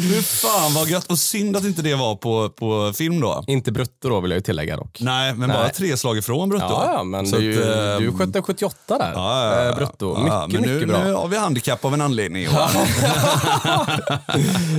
[0.00, 1.06] Fy fan vad gött.
[1.10, 3.44] Och synd att inte det var på, på film då.
[3.46, 4.98] Inte brutto då vill jag ju tillägga dock.
[5.00, 5.58] Nej, men Nej.
[5.58, 6.66] bara tre slag ifrån brutto.
[6.68, 9.12] Ja, ja, men Så du, att, eh, du sköt en 78 där.
[9.14, 9.68] Ja, ja, ja.
[9.68, 10.26] eh, brutto.
[10.28, 11.04] Ja, mycket, nu, mycket bra.
[11.04, 12.42] Nu har vi handikapp av en anledning.
[12.44, 12.70] Johan.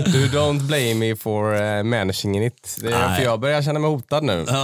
[0.05, 2.77] Du, don't blame me for uh, managing it.
[2.81, 3.15] Det, Nej.
[3.17, 4.45] för jag börjar känna mig hotad nu.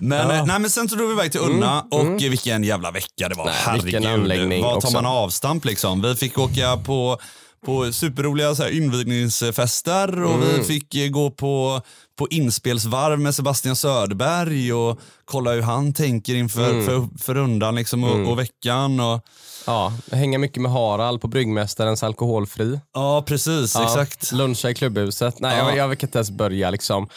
[0.00, 2.90] Men, eh, nej, men sen så drog vi iväg till Unna och eh, vilken jävla
[2.90, 3.44] vecka det var.
[3.44, 3.84] Nej, Herregud.
[3.84, 4.92] vilken anläggning Var tar också.
[4.92, 6.02] man avstamp liksom?
[6.02, 7.18] Vi fick åka på,
[7.66, 10.48] på superroliga så här, invigningsfester och Mm.
[10.58, 11.80] vi fick eh, gå på,
[12.18, 16.84] på inspelsvarv med Sebastian Söderberg och kolla hur han tänker inför Mm.
[16.86, 19.00] för, för rundan liksom, och, och veckan.
[19.00, 19.20] Och,
[19.66, 22.80] Ja, hänga mycket med Harald på Bryggmästarens alkoholfri.
[22.94, 23.74] ja, precis.
[23.74, 24.32] Ja, Exakt.
[24.32, 25.40] Luncha i klubbhuset.
[25.40, 25.68] Nej, Ja.
[25.68, 27.08] jag, jag vet inte ens börja liksom.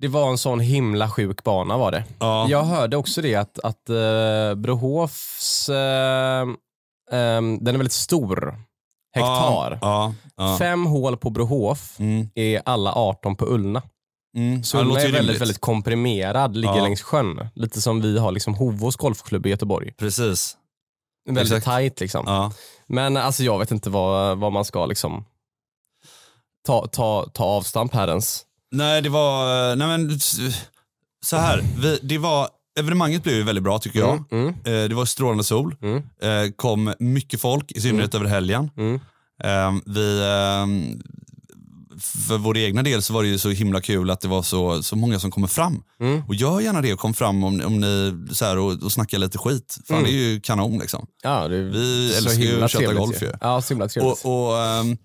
[0.00, 2.04] Det var en sån himla sjuk bana var det.
[2.18, 2.46] Ja.
[2.48, 6.46] Jag hörde också det att, att uh, Brohofs, eh,
[7.12, 8.54] ehm, den är väldigt stor.
[9.14, 9.78] Hektar.
[9.82, 10.56] Ja, ja.
[10.58, 13.82] Fem hål på Brohof Mm, är alla 18 på Ullna.
[14.36, 14.64] mm.
[14.64, 15.40] Så Ullna är väldigt, rimligt.
[15.40, 16.82] väldigt komprimerad, ligger Ja.
[16.82, 17.48] längs sjön.
[17.54, 19.92] Lite som vi har liksom Hovås golfklubb i Göteborg.
[19.92, 20.56] Precis.
[21.28, 21.64] Väldigt Exakt.
[21.64, 22.24] tajt liksom.
[22.26, 22.52] Ja.
[22.86, 25.24] Men alltså jag vet inte vad, vad man ska liksom
[26.66, 28.44] ta, ta, ta avstamp här ens.
[28.72, 29.46] Nej, det var...
[29.76, 30.18] Nej men,
[31.24, 31.62] så här.
[31.78, 34.24] Vi, det var, evenemanget blev ju väldigt bra tycker jag.
[34.32, 35.76] Mm, Eh, det var strålande sol.
[35.82, 38.70] mm, Eh, kom mycket folk, i synnerhet över helgen.
[38.76, 38.94] mm.
[39.44, 40.66] Eh, vi, eh,
[42.28, 44.82] för vår egna del så var det ju så himla kul att det var så,
[44.82, 45.82] så många som kommer fram.
[46.00, 46.22] Mm.
[46.28, 49.18] Och gör gärna det och kom fram om, om ni så här, och, och snackar
[49.18, 49.78] lite skit.
[49.88, 50.10] Fan Mm.
[50.10, 51.06] det är ju kanon liksom.
[51.22, 53.32] Ja, Vi älskar ju att köta golf ju.
[53.40, 54.24] Ja, så himla trevligt.
[54.24, 54.96] Och, och, ehm,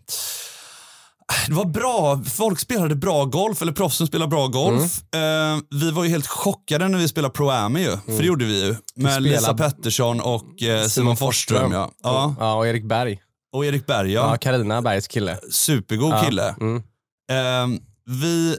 [1.47, 5.01] det var bra, folk spelade bra golf, eller proffsen spelade bra golf.
[5.15, 5.55] Mm.
[5.57, 8.45] Eh, vi var ju helt chockade när vi spelade Pro Am ju, för det gjorde
[8.45, 8.67] vi ju.
[8.69, 11.71] Med spelade- Lisa Pettersson och eh, Simon Forsström.
[11.71, 11.91] Ja.
[12.03, 12.36] Ja.
[12.39, 13.19] ja, och Erik Berg.
[13.53, 14.38] Och Erik Berg, Ja, ja.
[14.38, 15.38] Carina Bergs kille.
[15.51, 16.55] Supergod Ja, kille.
[16.62, 16.83] Mm.
[17.31, 18.57] Ehm, vi,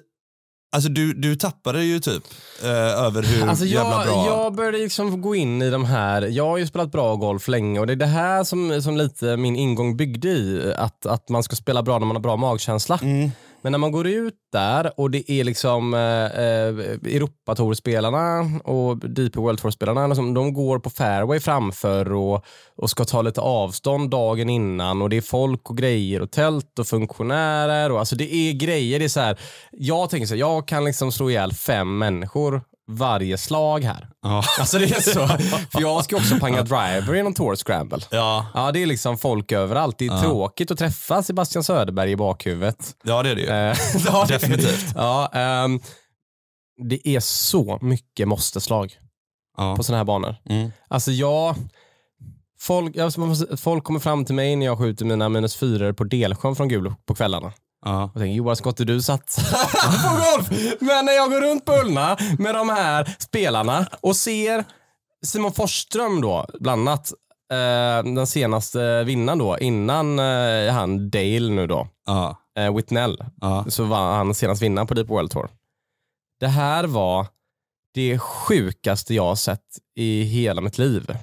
[0.75, 2.23] alltså du, du tappade ju typ
[2.63, 4.27] eh, över hur Alltså jävla jag, bra.
[4.27, 7.81] jag började liksom gå in i de här, jag har ju spelat bra golf länge
[7.81, 10.73] och det är det här som, som lite min ingång byggde i.
[10.77, 12.99] Att, att man ska spela bra när man har bra magkänsla.
[13.03, 13.31] Mm.
[13.65, 19.41] Men när man går ut där och det är liksom eh, eh Europatour-spelarna och DP
[19.41, 22.45] World Tour-spelarna, liksom, de går på fairway framför och,
[22.77, 26.79] och ska ta lite avstånd dagen innan och det är folk och grejer och tält
[26.79, 28.99] och funktionärer och alltså det är grejer.
[28.99, 29.39] Det är så här,
[29.71, 34.09] jag tänker så här, jag kan liksom slå ihjäl fem människor varje slag här.
[34.23, 34.45] Ja.
[34.59, 35.27] Alltså det är så.
[35.73, 37.99] För jag ska också panga driver i någon tour scramble.
[38.11, 38.47] Ja.
[38.55, 39.99] Ja, det är liksom folk överallt.
[39.99, 42.97] Det är tråkigt att träffa Sebastian Söderberg i bakhuvudet.
[43.05, 43.49] ja, det är det ju.
[43.49, 44.87] Eh, ja, Definitivt.
[44.95, 45.81] Ja, ehm,
[46.89, 48.93] det är så mycket måste-slag
[49.57, 49.77] Ja.
[49.77, 50.37] på sådana här banor.
[50.49, 50.71] Mm.
[50.89, 51.55] Alltså jag...
[52.61, 56.57] Folk, måste, folk kommer fram till mig när jag skjuter mina minus fyror på Delsjön
[56.57, 57.53] från Gul på kvällarna.
[57.85, 58.05] Ja.
[58.05, 59.41] Och tänker, Johan, ska inte du satsa
[60.09, 60.49] på golf?
[60.81, 64.65] Men när jag går runt på Ullna med de här spelarna och ser
[65.25, 67.13] Simon Forsström då, bland annat,
[67.53, 71.89] eh, den senaste vinnaren då, innan eh, han Dale nu då.
[72.07, 72.37] Ja.
[72.59, 73.65] eh, Whitnell, Ja.
[73.69, 75.49] så var han senast vinnare på Deep World Tour.
[76.41, 77.27] Det här var
[77.95, 79.61] det sjukaste jag har sett
[79.97, 81.17] i hela mitt liv.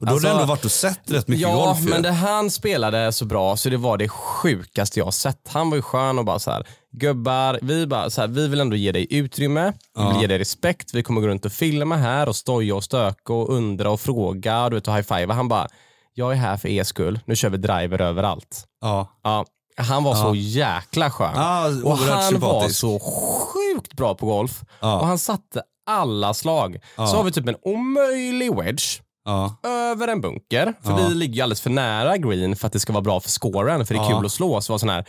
[0.00, 1.88] Och då har Alltså- du ändå varit och sett rätt mycket ja, golf ju.
[1.90, 5.48] men det han spelade så bra så det var det sjukaste jag har sett.
[5.48, 8.60] Han var ju skön och bara så här, gubbar, vi, bara, så här, vi vill
[8.60, 10.20] ändå ge dig utrymme, vi vill Ja.
[10.20, 13.48] ge dig respekt, vi kommer gå runt och filma här och stoja och stöka och
[13.54, 15.34] undra och fråga du vet, och high-fiva.
[15.34, 15.68] Han bara,
[16.14, 18.64] jag är här för er skull, nu kör vi driver överallt.
[18.80, 19.18] Ja.
[19.24, 21.32] Ja, han var så jäkla skön.
[21.34, 22.78] Ja, och han var sympatisk.
[22.80, 24.60] så sjukt bra på golf.
[24.80, 25.00] Ja.
[25.00, 26.78] Och han satte alla slag.
[26.96, 29.56] Så har vi typ en omöjlig wedge Ja.
[29.68, 30.74] över en bunker.
[30.82, 31.06] För Ja.
[31.08, 33.86] vi ligger alldeles för nära green för att det ska vara bra för scoren.
[33.86, 34.16] För det är Ja.
[34.16, 34.60] kul att slå.
[34.60, 35.04] Så var sån här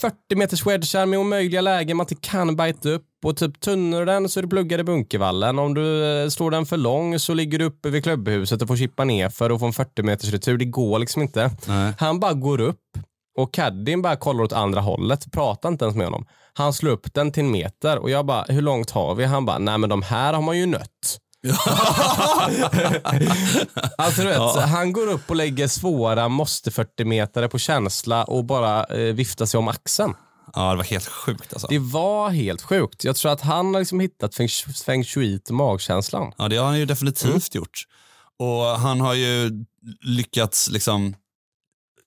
[0.00, 3.04] 40 meters wedgar med omöjliga lägen man inte kan bita upp.
[3.24, 5.58] Och typ tunnar den så är du pluggad i bunkervallen.
[5.58, 8.76] Om du eh, slår den för lång så ligger du uppe vid klubbhuset och får
[8.76, 10.58] chippa ner för att få en 40 meters retur.
[10.58, 11.50] Det går liksom inte.
[11.68, 11.92] Nej.
[11.98, 12.78] Han bara går upp
[13.38, 15.32] och caddien bara kollar åt andra hållet.
[15.32, 16.26] Pratar inte ens med honom.
[16.54, 19.24] Han slår upp den till en meter och jag bara, hur långt har vi?
[19.24, 21.18] Han bara, nej men de här har man ju nött.
[23.98, 28.44] alltså du vet, han går upp och lägger svåra måste 40 meter på känsla och
[28.44, 30.14] bara eh, viftar sig om axeln.
[30.54, 31.66] ja, det var helt sjukt alltså.
[31.70, 33.04] Det var helt sjukt.
[33.04, 34.48] Jag tror att han har liksom hittat feng,
[34.86, 36.32] feng shui till magkänslan.
[36.38, 37.82] Ja, det har han ju definitivt gjort.
[38.38, 39.50] Och han har ju
[40.00, 41.14] lyckats liksom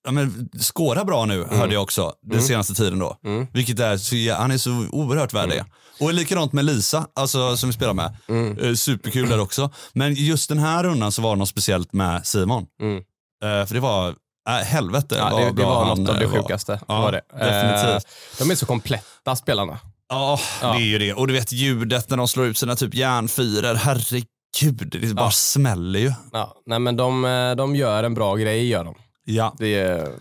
[0.06, 3.18] ja, men, skåra bra nu, hörde jag också, den senaste tiden då.
[3.26, 3.48] Mm.
[3.54, 5.66] Vilket är, så, ja, han är så oerhört värd det.
[6.00, 8.18] Och likadant med Lisa, alltså, som vi spelar med.
[8.30, 8.58] Mm.
[8.60, 9.72] Eh, superkul där också.
[9.94, 12.66] Men just den här rundan så var det något speciellt med Simon.
[12.82, 12.98] Mm.
[13.44, 14.08] Eh, för det var,
[14.50, 16.38] äh, helvete Ja, det, det var något av det eh, var.
[16.42, 16.80] sjukaste.
[16.88, 17.22] Ja, var det.
[17.40, 18.08] definitivt.
[18.40, 19.80] De är så kompletta spelarna.
[20.10, 21.14] Ja, det är ju det.
[21.14, 25.32] Och du vet ljudet när de slår ut sina typ järnfyror, herregud, det bara Ja.
[25.32, 26.14] smäller ju.
[26.32, 27.22] Ja, nej, men de,
[27.58, 28.96] de gör en bra grej, gör de.
[29.26, 29.56] Ja.
[29.60, 30.12] Är,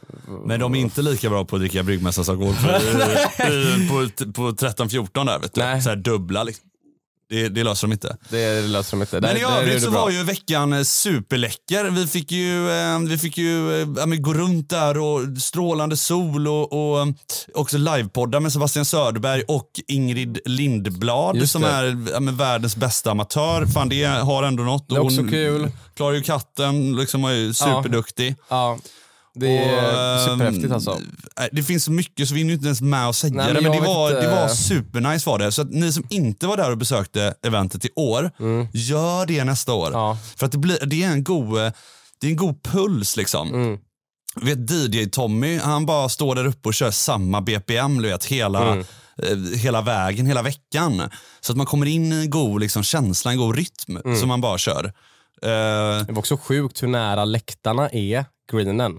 [0.47, 4.51] Men de är inte lika bra på att dricka bryggmästarens alkohol i- i- på, på
[4.51, 5.61] 13-14 där vet du.
[5.61, 5.83] Nej.
[5.83, 6.65] Så här dubbla liksom.
[7.29, 8.17] Det, det löser de inte.
[8.29, 9.21] det löser de inte.
[9.21, 11.85] Men i övrigt så var ju veckan eh, superläcker.
[11.85, 16.49] Vi fick ju, eh, vi fick ju eh, ja, gå runt där och strålande sol
[16.49, 17.09] och, och
[17.55, 23.67] också livepoddar med Sebastian Söderberg och Ingrid Lindblad som är ja, världens bästa amatör.
[23.67, 24.89] Fan det har ändå något.
[24.89, 25.71] Det är också kul.
[25.97, 28.35] Klarar ju katten, liksom är ju superduktig.
[28.49, 28.79] Ja,
[29.35, 30.99] det är Och, ehm, superhäftigt alltså.
[31.39, 33.61] nej, Det finns så mycket så vi är inte ens med och säga Nej, det.
[33.61, 34.21] men det var, inte.
[34.21, 35.53] det var supernice var det.
[35.53, 38.31] Så att ni som inte var där och besökte eventet i år,
[38.73, 39.87] gör det nästa år.
[39.89, 40.01] Mm.
[40.01, 40.19] Ja.
[40.37, 41.55] För att det, blir, det är en god,
[42.21, 43.55] det är en god puls liksom.
[43.55, 43.79] Mm.
[44.43, 48.85] Vet DJ-Tommy, han bara står där uppe och kör samma BPM du vet, hela, Mm.
[49.23, 51.03] eh, hela vägen, hela veckan.
[51.41, 54.17] Så att man kommer in i en god liksom, känsla, en god rytm Mm.
[54.21, 54.85] som man bara kör.
[55.43, 55.51] Eh,
[56.07, 58.93] Det var också sjukt hur nära läktarna är greenen.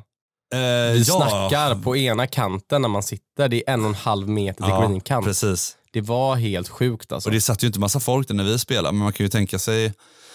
[0.54, 3.50] Eh, Vi snackar på ena kanten när man sitter.
[3.50, 5.26] Det är en och en halv meter till Ja, greenkant.
[5.26, 5.78] precis.
[5.94, 7.30] Det var helt sjukt alltså.
[7.30, 9.30] Och det satt ju inte massa folk där när vi spelade, men man kan ju
[9.30, 9.94] tänka sig...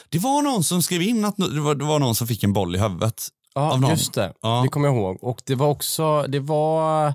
[0.09, 2.53] Det var någon som skrev in att det var, det var någon som fick en
[2.53, 3.29] boll i huvudet.
[3.55, 3.91] ja, av någon.
[3.91, 4.33] just det.
[4.43, 4.61] Ja.
[4.63, 5.19] Det kommer jag ihåg.
[5.25, 7.15] Och det var också, det var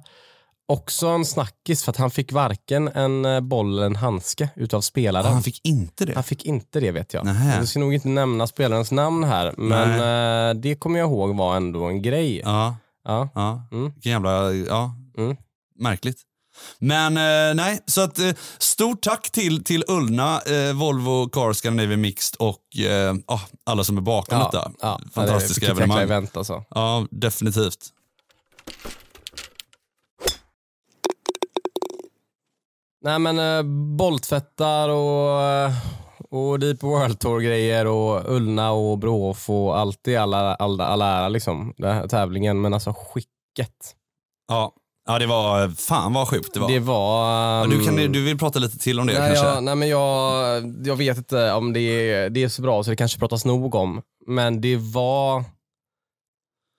[0.67, 4.81] också en snackis för att han fick varken en eh, boll eller en handske utav
[4.81, 5.33] spelaren.
[5.33, 6.13] Han fick inte det.
[6.15, 7.25] Han fick inte det vet jag.
[7.25, 7.57] Nähä.
[7.57, 9.89] Jag ska nog inte nämna spelarens namn här, men
[10.49, 12.41] eh, det kommer jag ihåg var ändå en grej.
[12.43, 12.75] Ja.
[13.05, 13.67] Ja, ja.
[13.71, 13.91] Mm.
[13.93, 14.53] Vilken jävla...
[14.53, 15.37] Ja, Mm.
[15.79, 16.17] märkligt.
[16.79, 22.01] Men eh, nej, så att eh, stort tack till, till Ullna, eh, Volvo Car Scandinavian
[22.01, 24.71] Mixed och eh, ah, alla som är bakom Ja, detta.
[24.81, 26.03] ja, Fantastiska vilket jäkla evenemang.
[26.03, 26.63] event alltså.
[26.69, 27.91] Ja, definitivt.
[33.01, 33.63] Nej men eh,
[33.97, 35.71] bolltvättar och, eh,
[36.31, 41.05] och Deep World Tour grejer och Ullna och Brohof och allt i alla, alla, alla
[41.05, 41.73] ära liksom.
[41.77, 42.61] Den här tävlingen.
[42.61, 43.95] Men alltså skicket.
[44.47, 44.73] Ja.
[45.07, 45.69] ja, det var...
[45.69, 46.69] Fan vad sjukt det var.
[46.69, 47.59] Det var...
[47.59, 49.45] ja, du, kan, ehm, du vill prata lite till om det nej, kanske?
[49.45, 52.89] jag, nej men jag, jag vet inte om det är, det är så bra så
[52.89, 54.01] det kanske pratas nog om.
[54.27, 55.43] Men det var...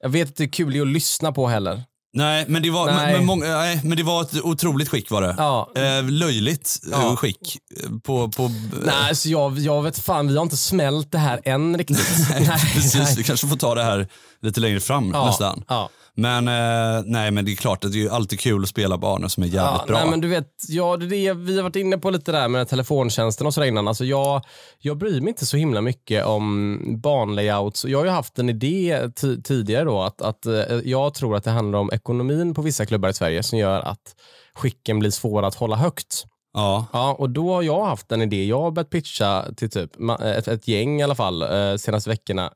[0.03, 1.83] Jag vet kul det är att lyssna på heller.
[2.17, 3.13] Nej, men det var, Nej.
[3.21, 5.35] Men, men, nej, men det var ett otroligt skick var det.
[5.39, 5.71] Ja.
[5.77, 7.17] Eh, löjligt eh, Ja.
[7.17, 7.59] skick.
[7.85, 8.51] eh, På, på,
[8.85, 12.09] Nej, så jag, jag vet fan, vi har inte smält det här än riktigt.
[12.31, 14.09] nej, Precis, vi kanske får ta det här
[14.43, 15.65] lite längre fram Ja, nästan.
[15.69, 15.89] ja.
[16.19, 18.99] Men, eh, nej, men det är klart att det är ju alltid kul att spela
[18.99, 19.99] banor som är jävligt Ja, bra.
[19.99, 22.49] nej, men du vet, ja, det är det, vi har varit inne på lite där
[22.49, 23.89] med telefontjänsten och sådär innan.
[23.89, 24.43] Alltså jag,
[24.79, 27.85] jag bryr mig inte så himla mycket om banlayouts.
[27.85, 30.53] Jag har ju haft en idé ti- tidigare då att, att eh,
[30.85, 34.15] jag tror att det handlar om ekonomin på vissa klubbar i Sverige som gör att
[34.55, 36.25] skicken blir svåra att hålla högt.
[36.55, 38.45] Ja, Ja, och då har jag haft en idé.
[38.45, 39.91] Jag har börjat pitcha till typ
[40.25, 42.51] ett, ett gäng i alla fall eh, senaste veckorna.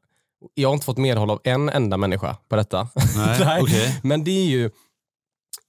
[0.54, 2.88] Jag har inte fått medhåll av en enda människa på detta.
[3.16, 4.00] nej, okej.
[4.02, 4.70] Men det är ju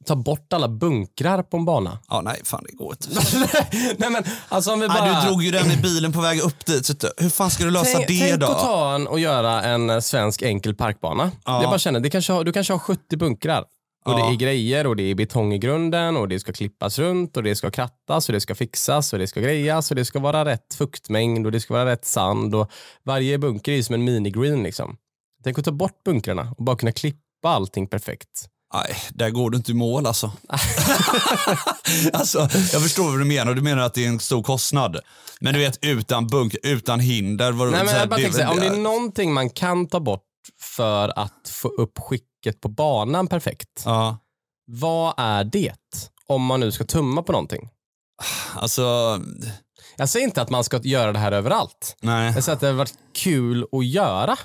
[0.06, 2.00] ta bort alla bunkrar på en bana.
[2.10, 3.10] Ja, nej, fan det går inte.
[3.98, 5.06] Nej men alltså om vi bara...
[5.06, 7.04] Nej, du drog ju den i bilen på väg upp dit.
[7.18, 8.48] Hur fan ska du lösa Tänk, det tänk då?
[8.48, 11.32] att ta en och göra en svensk enkel parkbana.
[11.46, 11.62] Ja.
[11.62, 13.66] Jag bara känner, det kanske har, du kanske har 70 bunkrar.
[14.06, 14.18] Och Ja.
[14.28, 17.44] det är grejer och det är betong i grunden och det ska klippas runt och
[17.44, 20.46] det ska krattas och det ska fixas och det ska grejas och det ska vara
[20.46, 22.72] rätt fuktmängd och det ska vara rätt sand och
[23.04, 24.98] varje bunker är som en mini-green liksom.
[25.44, 28.48] Tänk att ta bort bunkrarna och bara kunna klippa allting perfekt.
[28.74, 30.32] Nej, där går du inte i mål alltså.
[32.14, 32.40] alltså.
[32.74, 33.54] Jag förstår vad du menar.
[33.54, 35.00] Du menar att det är en stor kostnad.
[35.40, 37.52] Men du vet, utan bunk, utan hinder.
[37.52, 39.34] Var, Nej, men så här, jag bara det- tänker så här, om det är någonting
[39.34, 40.24] man kan ta bort
[40.62, 42.00] för att få upp
[42.44, 43.82] skicket på banan perfekt.
[43.86, 44.18] Ja,
[44.66, 45.74] Vad är det?
[46.28, 47.70] Om man nu ska tumma på någonting.
[48.56, 49.20] alltså,
[49.98, 51.96] Jag säger inte att man ska göra det här överallt.
[52.02, 52.34] nej.
[52.36, 54.38] Jag säger att det har varit kul att göra.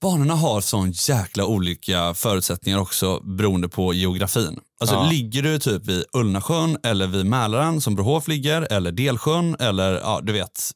[0.00, 4.60] Banorna har sån jäkla olika förutsättningar också beroende på geografin.
[4.80, 5.08] Alltså Ja.
[5.10, 10.20] ligger du typ vid Ullnasjön eller vid Mälaren som Brohof ligger eller Delsjön eller ja,
[10.22, 10.70] du vet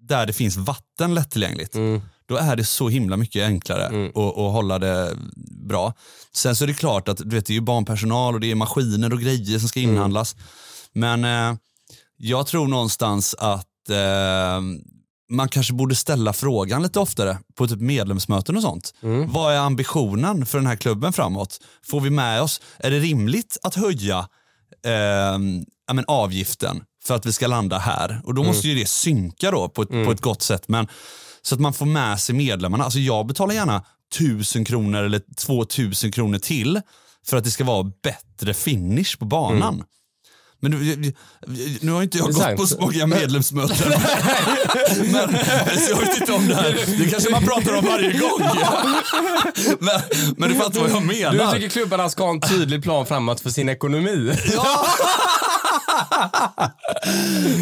[0.00, 1.74] där det finns vatten lättillgängligt.
[1.74, 2.02] Mm.
[2.28, 4.08] Då är det så himla mycket enklare Mm.
[4.08, 5.16] att, att hålla det
[5.68, 5.92] bra.
[6.34, 8.54] Sen så är det klart att du vet, det är ju barnpersonal och det är
[8.54, 9.94] maskiner och grejer som ska Mm.
[9.94, 10.36] inhandlas.
[10.92, 11.56] Men eh,
[12.16, 14.60] jag tror någonstans att eh,
[15.30, 18.94] man kanske borde ställa frågan lite oftare på typ medlemsmöten och sånt.
[19.02, 19.32] Mm.
[19.32, 21.60] Vad är ambitionen för den här klubben framåt?
[21.86, 24.18] Får vi med oss, är det rimligt att höja
[24.86, 25.38] eh,
[25.92, 28.20] men avgiften för att vi ska landa här?
[28.24, 30.68] Och då måste ju det synka då på ett, på ett gott sätt.
[30.68, 30.88] Men,
[31.46, 32.84] så att man får med sig medlemmarna.
[32.84, 36.80] Alltså jag betalar gärna 1000 kronor eller 2000 kronor till
[37.26, 39.84] för att det ska vara bättre finish på banan.
[40.60, 41.12] Men nu,
[41.80, 42.56] nu har inte jag gått sant.
[42.56, 43.76] på så många medlemsmöten.
[45.12, 45.28] men,
[45.78, 46.78] så jag vet inte om det här.
[46.98, 48.40] Det kanske man pratar om varje gång.
[49.78, 50.00] men,
[50.36, 51.52] men du fattar vad jag Du menar.
[51.52, 54.32] tycker klubbarna ska ha en tydlig plan framåt för sin ekonomi?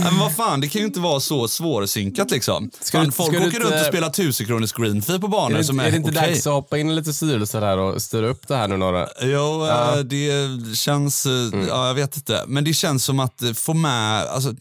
[0.04, 2.70] men vad fan, det kan ju inte vara så svårsynkat liksom.
[2.80, 5.62] Ska Fan, du- folk ska åker inte- runt och spelar 1000 kronors greenfee på banor
[5.62, 6.28] som är, är det inte okej.
[6.30, 9.08] dags att hoppa in i lite styrelser här och styra upp det här nu några?
[9.22, 11.66] Jo, eh, det känns, eh, Mm.
[11.68, 12.44] ja, jag vet inte.
[12.46, 14.54] Men det känns som att få med, alltså,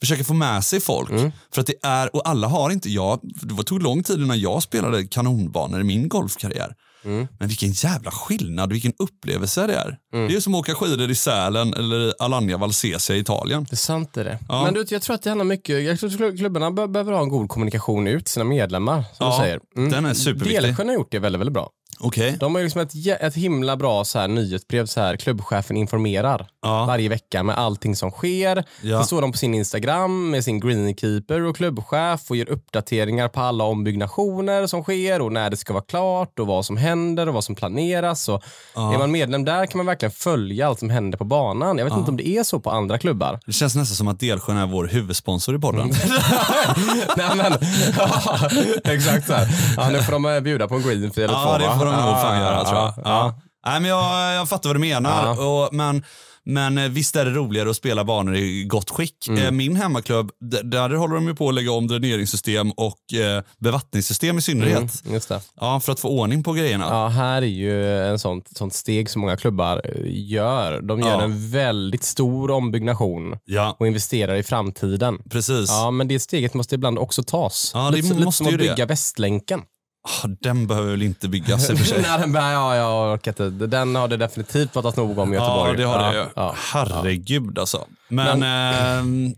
[0.00, 1.10] försöka få med sig folk.
[1.10, 1.32] Mm.
[1.54, 4.62] För att det är, och alla har inte, jag, det tog lång tid innan jag
[4.62, 6.74] spelade kanonbanor i min golfkarriär.
[7.04, 7.28] Mm.
[7.38, 9.98] Men vilken jävla skillnad, vilken upplevelse det är.
[10.14, 10.28] Mm.
[10.28, 13.64] Det är som att åka skidor i Sälen eller i Alanya Valsesia i Italien.
[13.70, 14.38] Det är sant det.
[14.48, 14.64] Ja.
[14.64, 17.22] Men du, jag tror att det handlar mycket, jag tror att klubbarna be- behöver ha
[17.22, 19.04] en god kommunikation ut till sina medlemmar.
[19.16, 19.60] Som Ja, du säger.
[19.76, 19.90] Mm.
[19.90, 20.62] den är superviktig.
[20.62, 21.70] Delsjön har gjort det väldigt, väldigt bra.
[21.98, 22.36] Okej.
[22.40, 26.46] De har ju liksom ett, ett himla bra så här, nyhetsbrev, så här, klubbchefen informerar
[26.62, 26.84] Ja.
[26.84, 28.64] varje vecka med allting som sker.
[28.82, 28.98] Ja.
[29.00, 33.40] Så står de på sin Instagram med sin greenkeeper och klubbchef och ger uppdateringar på
[33.40, 37.34] alla ombyggnationer som sker och när det ska vara klart och vad som händer och
[37.34, 38.28] vad som planeras.
[38.28, 38.42] Och
[38.74, 41.78] Är man medlem där kan man verkligen följa allt som händer på banan.
[41.78, 43.40] Jag vet inte om det är så på andra klubbar.
[43.46, 45.80] Det känns nästan som att Delsjön är vår huvudsponsor i podden.
[45.80, 45.94] Mm.
[47.16, 47.52] Nej, men,
[47.98, 48.48] ja,
[48.92, 49.48] exakt så här.
[49.76, 51.40] Ja, nu får de eh, bjuda på en greenfee eller två.
[51.84, 52.94] Det får de nog fan göra tror jag.
[53.04, 53.40] ja.
[53.66, 55.46] Nej, men jag, jag fattar vad du menar.
[55.46, 56.04] Och, men,
[56.44, 59.28] men eh, visst är det roligare att spela banor i gott skick.
[59.28, 59.44] Mm.
[59.44, 60.30] Eh, Min hemmaklubb,
[60.64, 64.76] där håller de ju på att lägga om dräneringssystem och eh, bevattningssystem i synnerhet.
[65.04, 65.40] Mm, just det.
[65.60, 66.86] Ja, för att få ordning på grejerna.
[66.90, 70.80] Ja, här är ju en sånt, sånt steg som många klubbar eh, gör.
[70.80, 71.22] De gör Ja.
[71.22, 75.18] en väldigt stor ombyggnation Ja, och investerar i framtiden.
[75.30, 75.70] precis.
[75.70, 77.70] Ja, men det steget måste ibland också tas.
[77.74, 78.68] Ja, det lite, lite måste som ju att det.
[78.68, 79.60] bygga Västlänken.
[80.08, 82.02] Ah, den behöver väl inte byggas i och för sig.
[82.08, 83.66] Nej, den, ja, jag orkar inte.
[83.66, 85.70] Den har det definitivt pratats nog om i Göteborg.
[85.70, 86.54] Ja, det har det ja, ja.
[86.72, 87.86] Herregud alltså.
[88.08, 89.34] Men, ehm,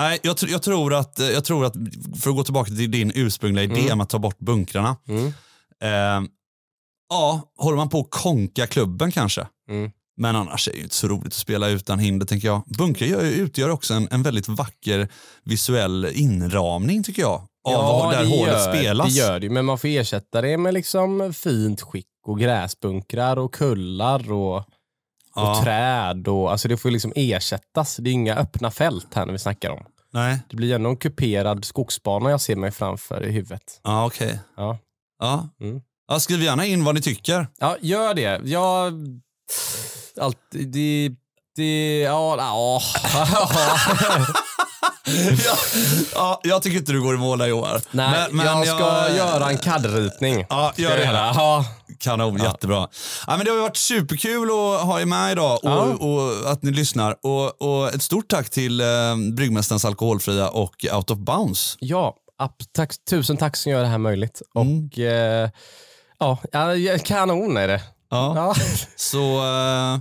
[0.00, 1.74] nej, jag, jag, tror att, jag tror att,
[2.22, 3.92] för att gå tillbaka till din ursprungliga idé Mm.
[3.92, 4.96] om att ta bort bunkrarna.
[5.08, 5.32] Mm.
[5.82, 6.28] Ehm,
[7.08, 9.46] ja, håller man på att konka klubben kanske.
[9.70, 9.90] Mm.
[10.18, 12.62] Men annars är det ju inte så roligt att spela utan hinder tänker jag.
[12.66, 15.08] Bunkrar gör, utgör också en, en väldigt vacker
[15.44, 17.42] visuell inramning tycker jag.
[17.74, 19.14] Av var, där hålet gör, spelas.
[19.14, 23.54] Det gör det men man får ersätta det med liksom fint skick och gräsbunkrar och
[23.54, 24.64] kullar och,
[25.34, 25.50] Ja.
[25.58, 26.28] och träd.
[26.28, 27.96] Och, alltså det får liksom ersättas.
[27.96, 29.84] Det är inga öppna fält här när vi snackar om.
[30.12, 33.80] Nej, Det blir ändå en kuperad skogsbana jag ser mig framför i huvudet.
[33.84, 34.38] ja okej.
[34.56, 34.78] Ja,
[35.20, 35.48] Ja.
[35.60, 35.80] Mm.
[36.08, 37.48] Ja, skriv gärna in vad ni tycker.
[37.58, 38.40] ja gör det.
[38.44, 38.92] Jag...
[40.20, 41.10] Allt, det...
[41.56, 42.00] Det...
[42.00, 42.36] Ja...
[42.38, 42.80] ja.
[45.44, 45.56] ja,
[46.14, 47.80] ja, jag tycker inte du går i mål där Johan.
[47.90, 50.46] Nej, Men- men jag ska göra en CAD-ritning.
[50.48, 51.04] Ja, gör jag det.
[51.04, 51.32] göra.
[51.34, 51.64] Ja.
[51.98, 52.88] Kanon, jättebra.
[53.26, 55.82] Ja, men det har varit superkul att ha er med idag och, Ja.
[55.84, 57.16] och att ni lyssnar.
[57.22, 58.86] Och, och ett stort tack till eh,
[59.36, 61.76] Bryggmästarens Alkoholfria och Out of Bounds.
[61.80, 64.42] Ja, app, tack, tusen tack som gör det här möjligt.
[64.56, 64.86] Mm.
[64.92, 65.50] Och eh,
[66.18, 67.80] ja, ja, kanon är det.
[68.10, 68.32] Ja.
[68.36, 68.54] Ja.
[68.96, 69.98] Så eh,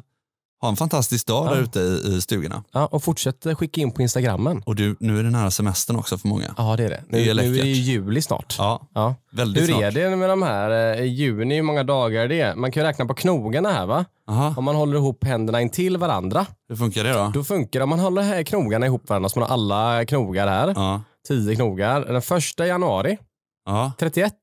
[0.61, 2.63] ha en fantastisk dag där ute i, i stugorna.
[2.71, 4.63] ja, och fortsätt skicka in på Instagrammen.
[4.65, 6.53] Och du, nu är det nära semestern också för många.
[6.57, 7.03] Ja, det är det.
[7.09, 8.55] Nu, Det är nu är det juli snart.
[8.57, 9.15] Ja, Ja.
[9.31, 9.81] väldigt Hur snart.
[9.83, 12.55] är det med de här, eh, i juni, hur många dagar är det?
[12.55, 14.05] Man kan räkna på knogarna här va?
[14.27, 17.31] Aha, Om man håller ihop händerna intill varandra, hur funkar det då?
[17.33, 17.83] då funkar det.
[17.83, 21.55] Om man håller här knogarna ihop varandra, så man har alla knogar här, Ja, 10
[21.55, 22.05] knogar.
[22.05, 23.17] Den första januari,
[23.65, 23.91] ja.
[23.99, 24.33] 31,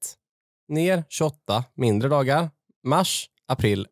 [0.69, 2.51] ner 28, mindre dagar.
[2.87, 3.87] Mars, april,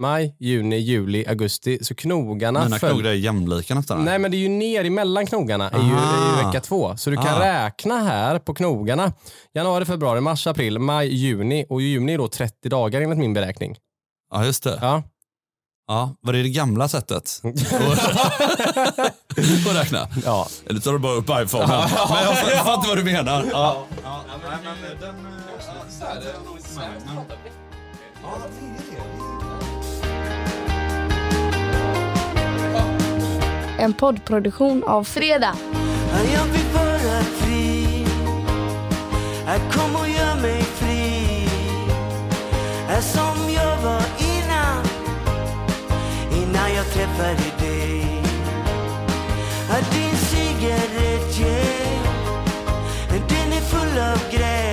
[0.00, 1.78] maj, juni, juli, augusti.
[1.84, 4.04] Så knogarna Mina följ- knogar är jämlika nästan.
[4.04, 5.94] Nej men det är ju ner emellan knogarna, är ju, är ju
[6.42, 6.46] Ah.
[6.46, 6.96] vecka två.
[6.96, 7.40] Så du kan Ah.
[7.40, 9.12] räkna här på knogarna.
[9.54, 11.66] Januari, februari, mars, april, maj, juni.
[11.68, 13.76] Och juni är då 30 dagar enligt min beräkning.
[14.32, 14.78] Ja, just det.
[14.82, 15.02] Ja.
[15.88, 17.40] Ja, var det det gamla sättet
[19.68, 20.08] att räkna?
[20.24, 20.48] ja.
[20.66, 21.68] Eller tar du bara upp iPhonen?
[21.68, 23.44] Men jag fattar- jag fattar vad du menar.
[23.52, 23.86] Ja.
[33.80, 35.54] en poddproduktion av Fredag.
[36.34, 38.06] Jag vill vara fri.
[39.72, 41.48] Kom och gör mig fri.
[43.00, 44.84] Som jag var innan.
[46.42, 48.06] Innan jag träffade dig.
[49.92, 52.00] Din cigarett, yeah.
[53.28, 54.69] Den är full av gräs.